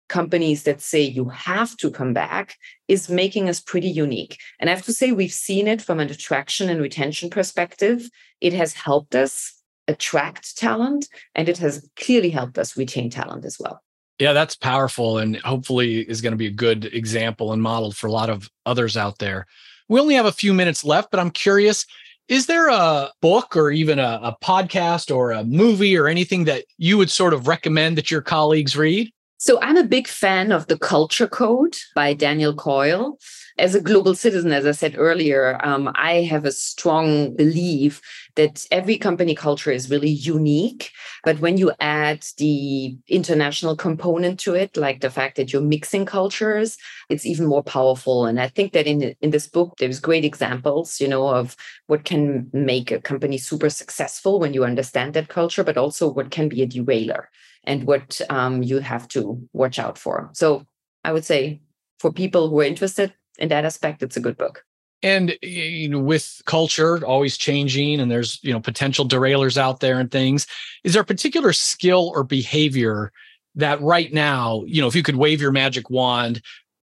companies 0.10 0.64
that 0.64 0.82
say 0.82 1.02
you 1.02 1.30
have 1.30 1.78
to 1.78 1.90
come 1.90 2.14
back 2.14 2.56
is 2.88 3.10
making 3.10 3.48
us 3.48 3.60
pretty 3.60 3.88
unique. 3.88 4.38
And 4.60 4.70
I 4.70 4.74
have 4.74 4.86
to 4.86 4.94
say, 4.94 5.12
we've 5.12 5.32
seen 5.32 5.68
it 5.68 5.82
from 5.82 6.00
an 6.00 6.10
attraction 6.10 6.70
and 6.70 6.82
retention 6.82 7.30
perspective. 7.30 8.10
It 8.42 8.54
has 8.54 8.74
helped 8.74 9.16
us 9.16 9.54
attract 9.88 10.58
talent 10.58 11.08
and 11.34 11.48
it 11.48 11.58
has 11.60 11.88
clearly 11.96 12.30
helped 12.30 12.58
us 12.58 12.76
retain 12.76 13.10
talent 13.10 13.46
as 13.46 13.58
well. 13.60 13.82
Yeah, 14.20 14.34
that's 14.34 14.56
powerful 14.56 15.18
and 15.18 15.38
hopefully 15.38 16.02
is 16.02 16.20
going 16.20 16.34
to 16.34 16.38
be 16.38 16.48
a 16.48 16.52
good 16.52 16.86
example 16.86 17.54
and 17.54 17.62
model 17.62 17.92
for 17.92 18.08
a 18.08 18.12
lot 18.12 18.30
of 18.30 18.50
others 18.66 18.98
out 18.98 19.20
there. 19.20 19.48
We 19.88 20.00
only 20.00 20.16
have 20.16 20.26
a 20.26 20.32
few 20.32 20.54
minutes 20.54 20.84
left, 20.84 21.10
but 21.10 21.20
I'm 21.20 21.32
curious 21.32 21.86
is 22.28 22.46
there 22.46 22.68
a 22.68 23.10
book 23.22 23.58
or 23.58 23.72
even 23.72 23.98
a, 23.98 24.20
a 24.22 24.38
podcast 24.44 25.14
or 25.14 25.32
a 25.32 25.44
movie 25.44 25.98
or 25.98 26.08
anything 26.08 26.44
that 26.46 26.66
you 26.78 26.96
would 26.96 27.10
sort 27.10 27.34
of 27.34 27.48
recommend 27.48 27.98
that 27.98 28.12
your 28.12 28.22
colleagues 28.22 28.78
read? 28.78 29.12
So 29.42 29.58
I'm 29.62 29.78
a 29.78 29.86
big 29.86 30.06
fan 30.10 30.52
of 30.52 30.68
The 30.68 30.78
Culture 30.78 31.26
Code 31.26 31.78
by 31.96 32.14
Daniel 32.14 32.54
Coyle. 32.54 33.18
As 33.58 33.74
a 33.74 33.80
global 33.80 34.14
citizen, 34.14 34.52
as 34.52 34.66
I 34.66 34.74
said 34.74 34.96
earlier, 34.98 35.58
um, 35.66 35.90
I 35.96 36.24
have 36.24 36.44
a 36.44 36.52
strong 36.52 37.38
belief 37.38 38.02
that 38.36 38.68
every 38.70 38.98
company 38.98 39.34
culture 39.34 39.72
is 39.72 39.90
really 39.90 40.10
unique. 40.10 40.92
But 41.24 41.40
when 41.40 41.58
you 41.58 41.72
add 41.80 42.26
the 42.38 42.98
international 43.08 43.78
component 43.78 44.42
to 44.42 44.56
it, 44.56 44.76
like 44.76 45.00
the 45.00 45.10
fact 45.10 45.38
that 45.38 45.54
you're 45.54 45.62
mixing 45.62 46.06
cultures, 46.06 46.78
it's 47.08 47.26
even 47.26 47.46
more 47.48 47.64
powerful. 47.64 48.26
And 48.26 48.42
I 48.42 48.50
think 48.50 48.74
that 48.74 48.88
in, 48.88 49.16
in 49.22 49.30
this 49.30 49.48
book, 49.48 49.76
there's 49.78 50.02
great 50.02 50.26
examples, 50.26 51.00
you 51.00 51.08
know, 51.08 51.30
of 51.30 51.56
what 51.88 52.04
can 52.04 52.50
make 52.52 52.92
a 52.92 53.00
company 53.00 53.38
super 53.38 53.70
successful 53.70 54.38
when 54.42 54.54
you 54.54 54.66
understand 54.66 55.14
that 55.14 55.30
culture, 55.30 55.64
but 55.64 55.78
also 55.78 56.12
what 56.12 56.30
can 56.30 56.50
be 56.50 56.62
a 56.62 56.66
derailer 56.66 57.30
and 57.64 57.86
what 57.86 58.22
um, 58.30 58.64
you 58.64 58.80
have 58.80 59.08
to 59.10 59.42
watch 59.54 59.80
out 59.80 59.98
for. 59.98 60.30
So 60.34 60.66
I 61.04 61.14
would 61.14 61.26
say 61.26 61.62
for 62.00 62.12
people 62.12 62.50
who 62.50 62.60
are 62.60 62.64
interested 62.64 63.14
in 63.38 63.50
that 63.50 63.66
aspect, 63.66 64.04
it's 64.04 64.18
a 64.18 64.22
good 64.22 64.38
book. 64.38 64.64
And 65.02 65.38
you 65.42 65.88
know, 65.88 66.00
with 66.00 66.42
culture 66.46 67.06
always 67.06 67.38
changing, 67.38 68.02
and 68.02 68.12
there's 68.12 68.44
you 68.44 68.52
know 68.52 68.60
potential 68.60 69.08
derailers 69.08 69.58
out 69.58 69.80
there 69.80 69.98
and 70.00 70.12
things. 70.12 70.46
Is 70.84 70.92
there 70.94 71.02
a 71.04 71.06
particular 71.06 71.54
skill 71.54 72.12
or 72.14 72.24
behavior 72.26 73.14
that 73.56 73.82
right 73.82 74.12
now, 74.12 74.64
you 74.68 74.82
know, 74.82 74.88
if 74.88 74.96
you 74.96 75.04
could 75.04 75.16
wave 75.16 75.42
your 75.42 75.54
magic 75.54 75.90
wand, 75.90 76.42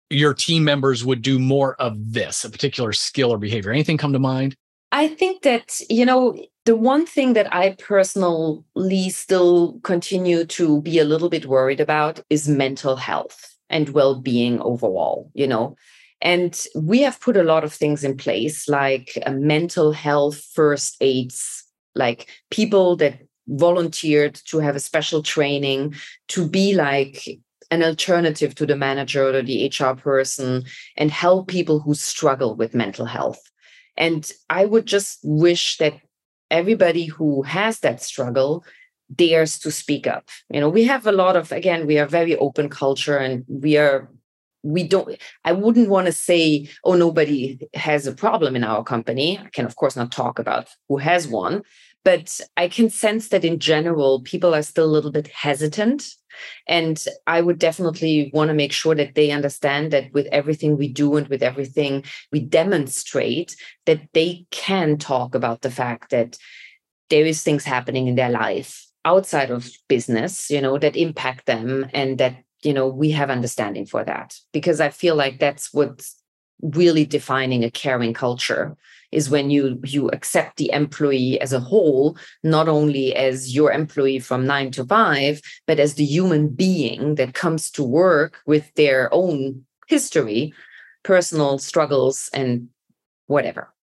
your 0.10 0.34
team 0.34 0.64
members 0.64 1.04
would 1.04 1.24
do 1.24 1.40
more 1.40 1.76
of 1.76 1.96
this, 2.14 2.44
a 2.44 2.50
particular 2.52 2.94
skill 2.94 3.34
or 3.34 3.40
behavior? 3.40 3.72
Anything 3.72 3.98
come 3.98 4.14
to 4.14 4.20
mind? 4.20 4.56
I 4.92 5.08
think 5.08 5.42
that, 5.42 5.80
you 5.90 6.06
know, 6.06 6.38
the 6.65 6.76
one 6.76 7.06
thing 7.06 7.34
that 7.34 7.54
I 7.54 7.76
personally 7.78 9.10
still 9.10 9.80
continue 9.84 10.45
to 10.45 10.82
be 10.82 10.99
a 10.99 11.04
little 11.04 11.30
bit 11.30 11.45
worried 11.45 11.82
about 11.82 12.21
is 12.30 12.47
mental 12.47 12.95
health 12.95 13.56
and 13.69 13.89
well 13.89 14.21
being 14.21 14.62
overall, 14.62 15.30
you 15.34 15.47
know. 15.47 15.76
And 16.21 16.58
we 16.73 17.02
have 17.02 17.19
put 17.19 17.36
a 17.36 17.43
lot 17.43 17.65
of 17.65 17.73
things 17.73 18.04
in 18.06 18.15
place, 18.15 18.69
like 18.69 19.17
a 19.26 19.32
mental 19.32 19.91
health 19.91 20.41
first 20.54 20.95
aids, 21.02 21.65
like 21.95 22.30
people 22.49 22.95
that 22.97 23.19
volunteered 23.47 24.36
to 24.45 24.60
have 24.60 24.78
a 24.78 24.80
special 24.80 25.21
training 25.21 25.95
to 26.30 26.47
be 26.47 26.76
like 26.76 27.28
an 27.71 27.84
alternative 27.84 28.56
to 28.56 28.65
the 28.65 28.78
manager 28.78 29.28
or 29.28 29.41
the 29.41 29.65
HR 29.67 29.95
person 29.95 30.63
and 30.95 31.12
help 31.12 31.49
people 31.49 31.80
who 31.82 31.93
struggle 31.93 32.56
with 32.56 32.73
mental 32.73 33.06
health. 33.06 33.41
And 33.97 34.32
I 34.49 34.63
would 34.63 34.86
just 34.86 35.19
wish 35.23 35.78
that 35.78 35.99
everybody 36.52 37.06
who 37.06 37.44
has 37.44 37.80
that 37.80 38.02
struggle 38.02 38.64
dares 39.14 39.60
to 39.60 39.72
speak 39.72 40.08
up. 40.08 40.30
You 40.50 40.60
know, 40.60 40.70
we 40.70 40.86
have 40.86 41.06
a 41.06 41.12
lot 41.12 41.36
of, 41.36 41.52
again, 41.52 41.86
we 41.86 42.00
are 42.00 42.06
very 42.06 42.36
open 42.38 42.70
culture 42.70 43.18
and 43.18 43.44
we 43.48 43.78
are 43.78 44.10
we 44.64 44.88
don't 44.88 45.18
i 45.44 45.52
wouldn't 45.52 45.90
want 45.90 46.06
to 46.06 46.12
say 46.14 46.68
oh 46.86 46.96
nobody 46.96 47.60
has 47.74 48.08
a 48.08 48.16
problem 48.16 48.56
in 48.56 48.64
our 48.64 48.82
company 48.82 49.38
i 49.38 49.50
can 49.50 49.66
of 49.66 49.76
course 49.76 49.96
not 49.96 50.12
talk 50.12 50.40
about 50.40 50.70
who 50.88 50.98
has 50.98 51.28
one 51.28 51.62
but 52.04 52.39
i 52.58 52.68
can 52.68 52.89
sense 52.89 53.30
that 53.30 53.46
in 53.46 53.60
general 53.60 54.22
people 54.22 54.54
are 54.54 54.63
still 54.63 54.86
a 54.86 54.96
little 54.96 55.12
bit 55.12 55.28
hesitant 55.28 56.16
and 56.68 57.04
I 57.28 57.42
would 57.42 57.60
definitely 57.60 58.32
want 58.34 58.50
to 58.50 58.54
make 58.54 58.72
sure 58.72 58.96
that 58.96 59.16
they 59.16 59.32
understand 59.32 59.92
that 59.92 60.12
with 60.13 60.28
everything 60.32 60.78
we 60.78 60.88
do 60.88 61.16
and 61.16 61.28
with 61.28 61.44
everything 61.44 62.04
we 62.32 62.39
demonstrate, 62.39 63.56
that 63.86 64.02
they 64.13 64.46
can 64.52 64.98
talk 64.98 65.36
about 65.36 65.62
the 65.62 65.72
fact 65.72 66.12
that 66.12 66.38
there 67.10 67.26
is 67.26 67.44
things 67.44 67.63
happening 67.63 68.08
in 68.08 68.16
their 68.16 68.30
life 68.30 68.88
outside 69.06 69.52
of 69.52 69.70
business, 69.88 70.50
you 70.50 70.62
know, 70.62 70.78
that 70.78 70.96
impact 70.96 71.46
them 71.46 71.88
and 71.94 72.18
that, 72.18 72.38
you 72.63 72.74
know, 72.74 72.88
we 72.88 73.12
have 73.12 73.30
understanding 73.30 73.86
for 73.86 74.04
that. 74.04 74.38
Because 74.54 74.80
I 74.80 74.89
feel 74.89 75.16
like 75.16 75.39
that's 75.39 75.74
what's 75.74 76.16
really 76.62 77.06
defining 77.06 77.63
a 77.63 77.72
caring 77.72 78.13
culture 78.13 78.78
is 79.13 79.30
when 79.30 79.49
you 79.49 79.80
you 79.84 80.10
accept 80.10 80.58
the 80.58 80.71
employee 80.71 81.39
as 81.39 81.54
a 81.54 81.60
whole 81.60 82.17
not 82.43 82.67
only 82.67 83.15
as 83.15 83.56
your 83.56 83.71
employee 83.71 84.19
from 84.19 84.45
9 84.45 84.71
to 84.71 84.86
5 84.86 85.41
but 85.67 85.80
as 85.80 85.95
the 85.95 86.06
human 86.06 86.49
being 86.49 87.15
that 87.15 87.34
comes 87.34 87.71
to 87.71 87.84
work 87.84 88.41
with 88.45 88.73
their 88.76 89.13
own 89.13 89.65
history 89.88 90.54
personal 91.04 91.58
struggles 91.58 92.30
and 92.34 92.69
whatever 93.28 93.73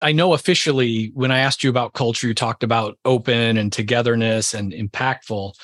I 0.00 0.12
know 0.12 0.32
officially 0.32 1.10
when 1.14 1.32
I 1.32 1.40
asked 1.40 1.64
you 1.64 1.70
about 1.70 1.92
culture, 1.92 2.28
you 2.28 2.34
talked 2.34 2.62
about 2.62 2.98
open 3.04 3.56
and 3.56 3.72
togetherness 3.72 4.54
and 4.54 4.72
impactful. 4.72 5.54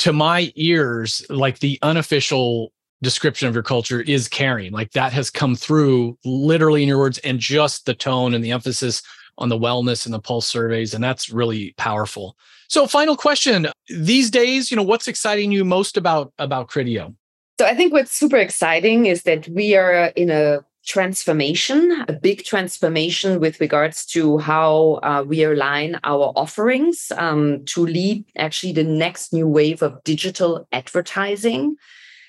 To 0.00 0.12
my 0.12 0.50
ears, 0.56 1.24
like 1.28 1.58
the 1.58 1.78
unofficial 1.82 2.72
description 3.06 3.46
of 3.46 3.54
your 3.54 3.62
culture 3.62 4.00
is 4.00 4.26
caring. 4.26 4.72
Like 4.72 4.90
that 4.92 5.12
has 5.12 5.30
come 5.30 5.54
through 5.54 6.18
literally 6.24 6.82
in 6.82 6.88
your 6.88 6.98
words 6.98 7.18
and 7.18 7.38
just 7.38 7.86
the 7.86 7.94
tone 7.94 8.34
and 8.34 8.44
the 8.44 8.50
emphasis 8.50 9.00
on 9.38 9.48
the 9.48 9.58
wellness 9.58 10.06
and 10.06 10.12
the 10.12 10.18
pulse 10.18 10.48
surveys. 10.48 10.92
And 10.92 11.04
that's 11.04 11.30
really 11.30 11.72
powerful. 11.76 12.36
So 12.68 12.88
final 12.88 13.16
question. 13.16 13.68
These 13.88 14.28
days, 14.30 14.72
you 14.72 14.76
know, 14.76 14.82
what's 14.82 15.06
exciting 15.06 15.52
you 15.52 15.64
most 15.64 15.96
about 15.96 16.32
about 16.38 16.68
Criteo? 16.68 17.14
So 17.60 17.64
I 17.64 17.74
think 17.76 17.92
what's 17.92 18.12
super 18.12 18.36
exciting 18.36 19.06
is 19.06 19.22
that 19.22 19.46
we 19.48 19.76
are 19.76 20.06
in 20.16 20.30
a 20.30 20.64
transformation, 20.84 22.04
a 22.08 22.12
big 22.12 22.44
transformation 22.44 23.38
with 23.38 23.60
regards 23.60 24.04
to 24.06 24.38
how 24.38 24.98
uh, 25.02 25.24
we 25.26 25.44
align 25.44 25.98
our 26.02 26.32
offerings 26.34 27.12
um, 27.16 27.64
to 27.66 27.86
lead 27.86 28.24
actually 28.36 28.72
the 28.72 28.84
next 28.84 29.32
new 29.32 29.46
wave 29.46 29.80
of 29.82 30.02
digital 30.02 30.66
advertising. 30.72 31.76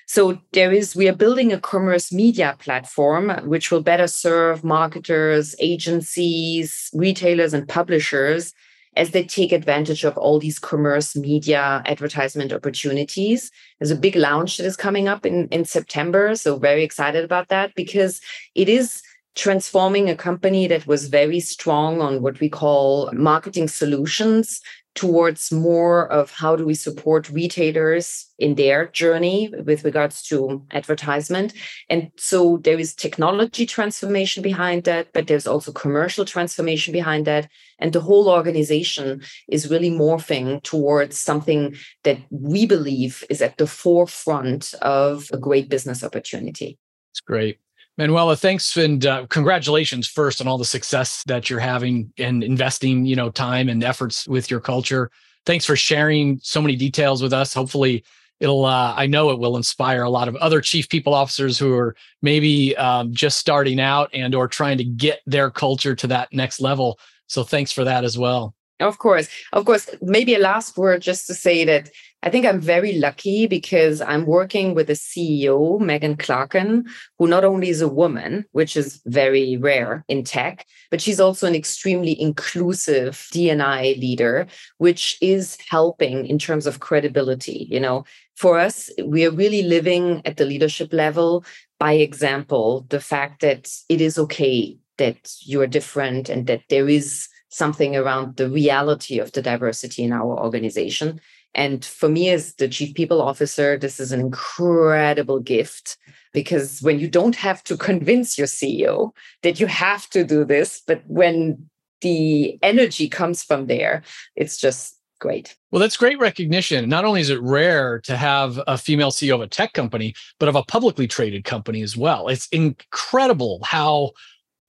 So 0.08 0.40
there 0.54 0.72
is, 0.72 0.96
we 0.96 1.06
are 1.06 1.14
building 1.14 1.52
a 1.52 1.60
commerce 1.60 2.10
media 2.10 2.56
platform 2.58 3.28
which 3.44 3.70
will 3.70 3.82
better 3.82 4.06
serve 4.06 4.64
marketers, 4.64 5.54
agencies, 5.60 6.90
retailers, 6.94 7.52
and 7.52 7.68
publishers 7.68 8.54
as 8.96 9.10
they 9.10 9.22
take 9.22 9.52
advantage 9.52 10.04
of 10.04 10.16
all 10.16 10.38
these 10.38 10.58
commerce 10.58 11.14
media 11.14 11.82
advertisement 11.84 12.54
opportunities. 12.54 13.50
There's 13.78 13.90
a 13.90 13.96
big 13.96 14.16
launch 14.16 14.56
that 14.56 14.64
is 14.64 14.76
coming 14.76 15.08
up 15.08 15.26
in, 15.26 15.46
in 15.48 15.66
September. 15.66 16.34
So, 16.36 16.56
very 16.56 16.84
excited 16.84 17.22
about 17.22 17.48
that 17.48 17.74
because 17.74 18.22
it 18.54 18.70
is 18.70 19.02
transforming 19.34 20.08
a 20.08 20.16
company 20.16 20.66
that 20.68 20.86
was 20.86 21.08
very 21.08 21.38
strong 21.38 22.00
on 22.00 22.22
what 22.22 22.40
we 22.40 22.48
call 22.48 23.12
marketing 23.12 23.68
solutions 23.68 24.62
towards 24.98 25.52
more 25.52 26.10
of 26.10 26.32
how 26.32 26.56
do 26.56 26.66
we 26.66 26.74
support 26.74 27.30
retailers 27.30 28.26
in 28.36 28.56
their 28.56 28.88
journey 28.88 29.48
with 29.64 29.84
regards 29.84 30.24
to 30.24 30.60
advertisement. 30.72 31.52
And 31.88 32.10
so 32.16 32.58
there 32.64 32.80
is 32.80 32.96
technology 32.96 33.64
transformation 33.64 34.42
behind 34.42 34.82
that, 34.84 35.12
but 35.12 35.28
there's 35.28 35.46
also 35.46 35.70
commercial 35.70 36.24
transformation 36.24 36.92
behind 36.92 37.28
that. 37.28 37.48
And 37.78 37.92
the 37.92 38.00
whole 38.00 38.28
organization 38.28 39.22
is 39.48 39.70
really 39.70 39.92
morphing 39.92 40.64
towards 40.64 41.16
something 41.16 41.76
that 42.02 42.18
we 42.30 42.66
believe 42.66 43.22
is 43.30 43.40
at 43.40 43.56
the 43.56 43.68
forefront 43.68 44.74
of 44.82 45.28
a 45.32 45.38
great 45.38 45.68
business 45.68 46.02
opportunity. 46.02 46.76
It's 47.12 47.20
great. 47.20 47.60
Manuela, 47.98 48.36
thanks 48.36 48.76
and 48.76 49.04
uh, 49.04 49.26
congratulations 49.26 50.06
first 50.06 50.40
on 50.40 50.46
all 50.46 50.56
the 50.56 50.64
success 50.64 51.24
that 51.24 51.50
you're 51.50 51.58
having 51.58 52.12
and 52.16 52.44
investing, 52.44 53.04
you 53.04 53.16
know, 53.16 53.28
time 53.28 53.68
and 53.68 53.82
efforts 53.82 54.28
with 54.28 54.52
your 54.52 54.60
culture. 54.60 55.10
Thanks 55.46 55.64
for 55.64 55.74
sharing 55.74 56.38
so 56.40 56.62
many 56.62 56.76
details 56.76 57.20
with 57.20 57.32
us. 57.32 57.52
Hopefully, 57.52 58.04
it'll 58.38 58.64
uh, 58.64 58.94
I 58.96 59.06
know 59.06 59.30
it 59.30 59.40
will 59.40 59.56
inspire 59.56 60.04
a 60.04 60.10
lot 60.10 60.28
of 60.28 60.36
other 60.36 60.60
chief 60.60 60.88
people 60.88 61.12
officers 61.12 61.58
who 61.58 61.74
are 61.74 61.96
maybe 62.22 62.76
um, 62.76 63.12
just 63.12 63.36
starting 63.36 63.80
out 63.80 64.10
and 64.14 64.32
or 64.32 64.46
trying 64.46 64.78
to 64.78 64.84
get 64.84 65.20
their 65.26 65.50
culture 65.50 65.96
to 65.96 66.06
that 66.06 66.32
next 66.32 66.60
level. 66.60 67.00
So 67.26 67.42
thanks 67.42 67.72
for 67.72 67.82
that 67.82 68.04
as 68.04 68.16
well. 68.16 68.54
Of 68.80 68.98
course. 68.98 69.28
Of 69.52 69.64
course. 69.64 69.88
Maybe 70.00 70.34
a 70.34 70.38
last 70.38 70.76
word 70.76 71.02
just 71.02 71.26
to 71.26 71.34
say 71.34 71.64
that 71.64 71.90
I 72.22 72.30
think 72.30 72.46
I'm 72.46 72.60
very 72.60 72.98
lucky 72.98 73.46
because 73.46 74.00
I'm 74.00 74.26
working 74.26 74.74
with 74.74 74.90
a 74.90 74.94
CEO, 74.94 75.80
Megan 75.80 76.16
Clarken, 76.16 76.84
who 77.18 77.28
not 77.28 77.44
only 77.44 77.68
is 77.68 77.80
a 77.80 77.88
woman, 77.88 78.44
which 78.50 78.76
is 78.76 79.00
very 79.06 79.56
rare 79.56 80.04
in 80.08 80.24
tech, 80.24 80.66
but 80.90 81.00
she's 81.00 81.20
also 81.20 81.46
an 81.46 81.54
extremely 81.54 82.20
inclusive 82.20 83.28
D&I 83.30 83.94
leader, 83.98 84.48
which 84.78 85.16
is 85.20 85.58
helping 85.68 86.26
in 86.26 86.40
terms 86.40 86.66
of 86.66 86.80
credibility. 86.80 87.68
You 87.70 87.78
know, 87.78 88.04
for 88.36 88.58
us, 88.58 88.90
we 89.04 89.24
are 89.24 89.30
really 89.30 89.62
living 89.62 90.22
at 90.24 90.38
the 90.38 90.44
leadership 90.44 90.92
level 90.92 91.44
by 91.78 91.92
example, 91.92 92.84
the 92.88 93.00
fact 93.00 93.40
that 93.42 93.70
it 93.88 94.00
is 94.00 94.18
okay 94.18 94.76
that 94.98 95.32
you 95.42 95.60
are 95.60 95.66
different 95.66 96.28
and 96.28 96.48
that 96.48 96.62
there 96.68 96.88
is 96.88 97.28
something 97.48 97.96
around 97.96 98.36
the 98.36 98.48
reality 98.48 99.18
of 99.18 99.32
the 99.32 99.42
diversity 99.42 100.04
in 100.04 100.12
our 100.12 100.38
organization. 100.38 101.20
And 101.54 101.84
for 101.84 102.08
me, 102.08 102.28
as 102.28 102.54
the 102.54 102.68
chief 102.68 102.94
people 102.94 103.22
officer, 103.22 103.78
this 103.78 103.98
is 103.98 104.12
an 104.12 104.20
incredible 104.20 105.40
gift 105.40 105.96
because 106.32 106.80
when 106.82 106.98
you 106.98 107.08
don't 107.08 107.36
have 107.36 107.64
to 107.64 107.76
convince 107.76 108.36
your 108.36 108.46
CEO 108.46 109.12
that 109.42 109.58
you 109.58 109.66
have 109.66 110.08
to 110.10 110.24
do 110.24 110.44
this, 110.44 110.82
but 110.86 111.02
when 111.06 111.68
the 112.00 112.58
energy 112.62 113.08
comes 113.08 113.42
from 113.42 113.66
there, 113.66 114.02
it's 114.36 114.58
just 114.58 114.98
great. 115.18 115.56
Well, 115.70 115.80
that's 115.80 115.96
great 115.96 116.18
recognition. 116.18 116.88
Not 116.88 117.04
only 117.04 117.20
is 117.20 117.30
it 117.30 117.40
rare 117.42 118.00
to 118.02 118.16
have 118.16 118.60
a 118.66 118.78
female 118.78 119.10
CEO 119.10 119.34
of 119.34 119.40
a 119.40 119.48
tech 119.48 119.72
company, 119.72 120.14
but 120.38 120.48
of 120.48 120.54
a 120.54 120.62
publicly 120.62 121.08
traded 121.08 121.44
company 121.44 121.82
as 121.82 121.96
well. 121.96 122.28
It's 122.28 122.46
incredible 122.48 123.60
how 123.64 124.12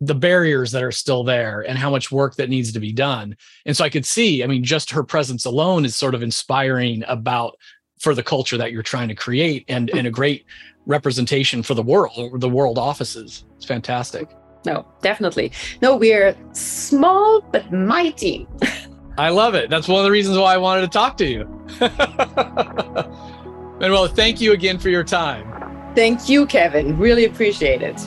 the 0.02 0.16
barriers 0.16 0.72
that 0.72 0.84
are 0.84 0.92
still 0.92 1.24
there 1.24 1.62
and 1.62 1.78
how 1.78 1.90
much 1.90 2.12
work 2.12 2.36
that 2.36 2.50
needs 2.50 2.72
to 2.72 2.80
be 2.80 2.94
done. 2.94 3.36
And 3.66 3.76
so 3.76 3.84
I 3.84 3.90
could 3.90 4.06
see, 4.06 4.44
I 4.44 4.48
mean, 4.48 4.64
just 4.64 4.92
her 4.92 5.04
presence 5.04 5.46
alone 5.46 5.84
is 5.84 5.96
sort 5.96 6.16
of 6.16 6.24
inspiring 6.24 7.04
about 7.08 7.58
for 8.00 8.16
the 8.16 8.24
culture 8.24 8.58
that 8.58 8.72
you're 8.72 8.82
trying 8.82 9.10
to 9.10 9.16
create 9.16 9.66
and, 9.68 9.90
and 9.90 10.08
a 10.08 10.12
great 10.12 10.46
representation 10.86 11.62
for 11.62 11.74
the 11.74 11.84
world, 11.84 12.40
the 12.40 12.50
world 12.50 12.78
offices. 12.78 13.46
It's 13.58 13.66
fantastic. 13.66 14.30
No, 14.66 14.86
definitely. 15.02 15.52
No, 15.82 15.98
we're 15.98 16.36
small 16.54 17.42
but 17.52 17.72
mighty. 17.72 18.48
I 19.18 19.30
love 19.30 19.54
it. 19.54 19.70
That's 19.70 19.88
one 19.88 20.00
of 20.00 20.06
the 20.06 20.12
reasons 20.12 20.38
why 20.38 20.54
I 20.54 20.58
wanted 20.58 20.82
to 20.82 20.88
talk 20.88 21.18
to 21.18 21.26
you. 21.26 21.46
Manuela, 23.80 24.10
thank 24.10 24.40
you 24.40 24.54
again 24.54 24.80
for 24.80 24.90
your 24.90 25.04
time. 25.04 25.94
Thank 25.94 26.30
you, 26.30 26.46
Kevin. 26.46 26.98
Really 26.98 27.26
appreciate 27.26 27.82
it. 27.82 28.00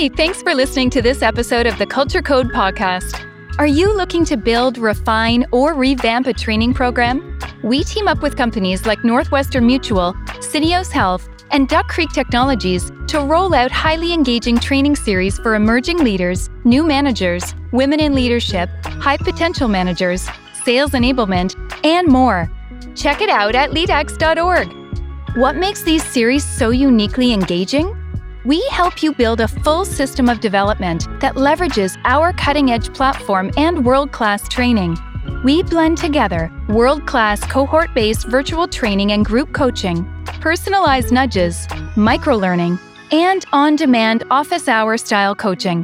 Hey, 0.00 0.08
thanks 0.08 0.40
for 0.40 0.54
listening 0.54 0.88
to 0.92 1.02
this 1.02 1.20
episode 1.20 1.66
of 1.66 1.76
the 1.76 1.84
Culture 1.84 2.22
Code 2.22 2.52
podcast. 2.52 3.22
Are 3.58 3.66
you 3.66 3.94
looking 3.94 4.24
to 4.24 4.38
build, 4.38 4.78
refine, 4.78 5.44
or 5.52 5.74
revamp 5.74 6.26
a 6.26 6.32
training 6.32 6.72
program? 6.72 7.38
We 7.62 7.84
team 7.84 8.08
up 8.08 8.22
with 8.22 8.34
companies 8.34 8.86
like 8.86 9.04
Northwestern 9.04 9.66
Mutual, 9.66 10.14
Syneos 10.38 10.90
Health, 10.90 11.28
and 11.50 11.68
Duck 11.68 11.88
Creek 11.88 12.08
Technologies 12.14 12.90
to 13.08 13.20
roll 13.20 13.54
out 13.54 13.70
highly 13.70 14.14
engaging 14.14 14.58
training 14.58 14.96
series 14.96 15.38
for 15.40 15.54
emerging 15.54 15.98
leaders, 15.98 16.48
new 16.64 16.82
managers, 16.82 17.54
women 17.70 18.00
in 18.00 18.14
leadership, 18.14 18.70
high 18.86 19.18
potential 19.18 19.68
managers, 19.68 20.26
sales 20.64 20.92
enablement, 20.92 21.54
and 21.84 22.08
more. 22.08 22.50
Check 22.94 23.20
it 23.20 23.28
out 23.28 23.54
at 23.54 23.72
leadx.org. 23.72 25.36
What 25.36 25.56
makes 25.56 25.82
these 25.82 26.02
series 26.02 26.42
so 26.42 26.70
uniquely 26.70 27.34
engaging? 27.34 27.99
We 28.44 28.66
help 28.70 29.02
you 29.02 29.12
build 29.12 29.40
a 29.42 29.48
full 29.48 29.84
system 29.84 30.28
of 30.28 30.40
development 30.40 31.06
that 31.20 31.34
leverages 31.34 32.00
our 32.04 32.32
cutting 32.32 32.70
edge 32.70 32.92
platform 32.94 33.50
and 33.58 33.84
world 33.84 34.12
class 34.12 34.48
training. 34.48 34.96
We 35.44 35.62
blend 35.62 35.98
together 35.98 36.50
world 36.68 37.06
class 37.06 37.44
cohort 37.44 37.92
based 37.94 38.26
virtual 38.28 38.66
training 38.66 39.12
and 39.12 39.26
group 39.26 39.52
coaching, 39.52 40.06
personalized 40.40 41.12
nudges, 41.12 41.66
micro 41.96 42.34
learning, 42.34 42.78
and 43.12 43.44
on 43.52 43.76
demand 43.76 44.24
office 44.30 44.68
hour 44.68 44.96
style 44.96 45.34
coaching. 45.34 45.82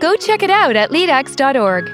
Go 0.00 0.16
check 0.16 0.42
it 0.42 0.50
out 0.50 0.74
at 0.74 0.90
leadx.org. 0.90 1.90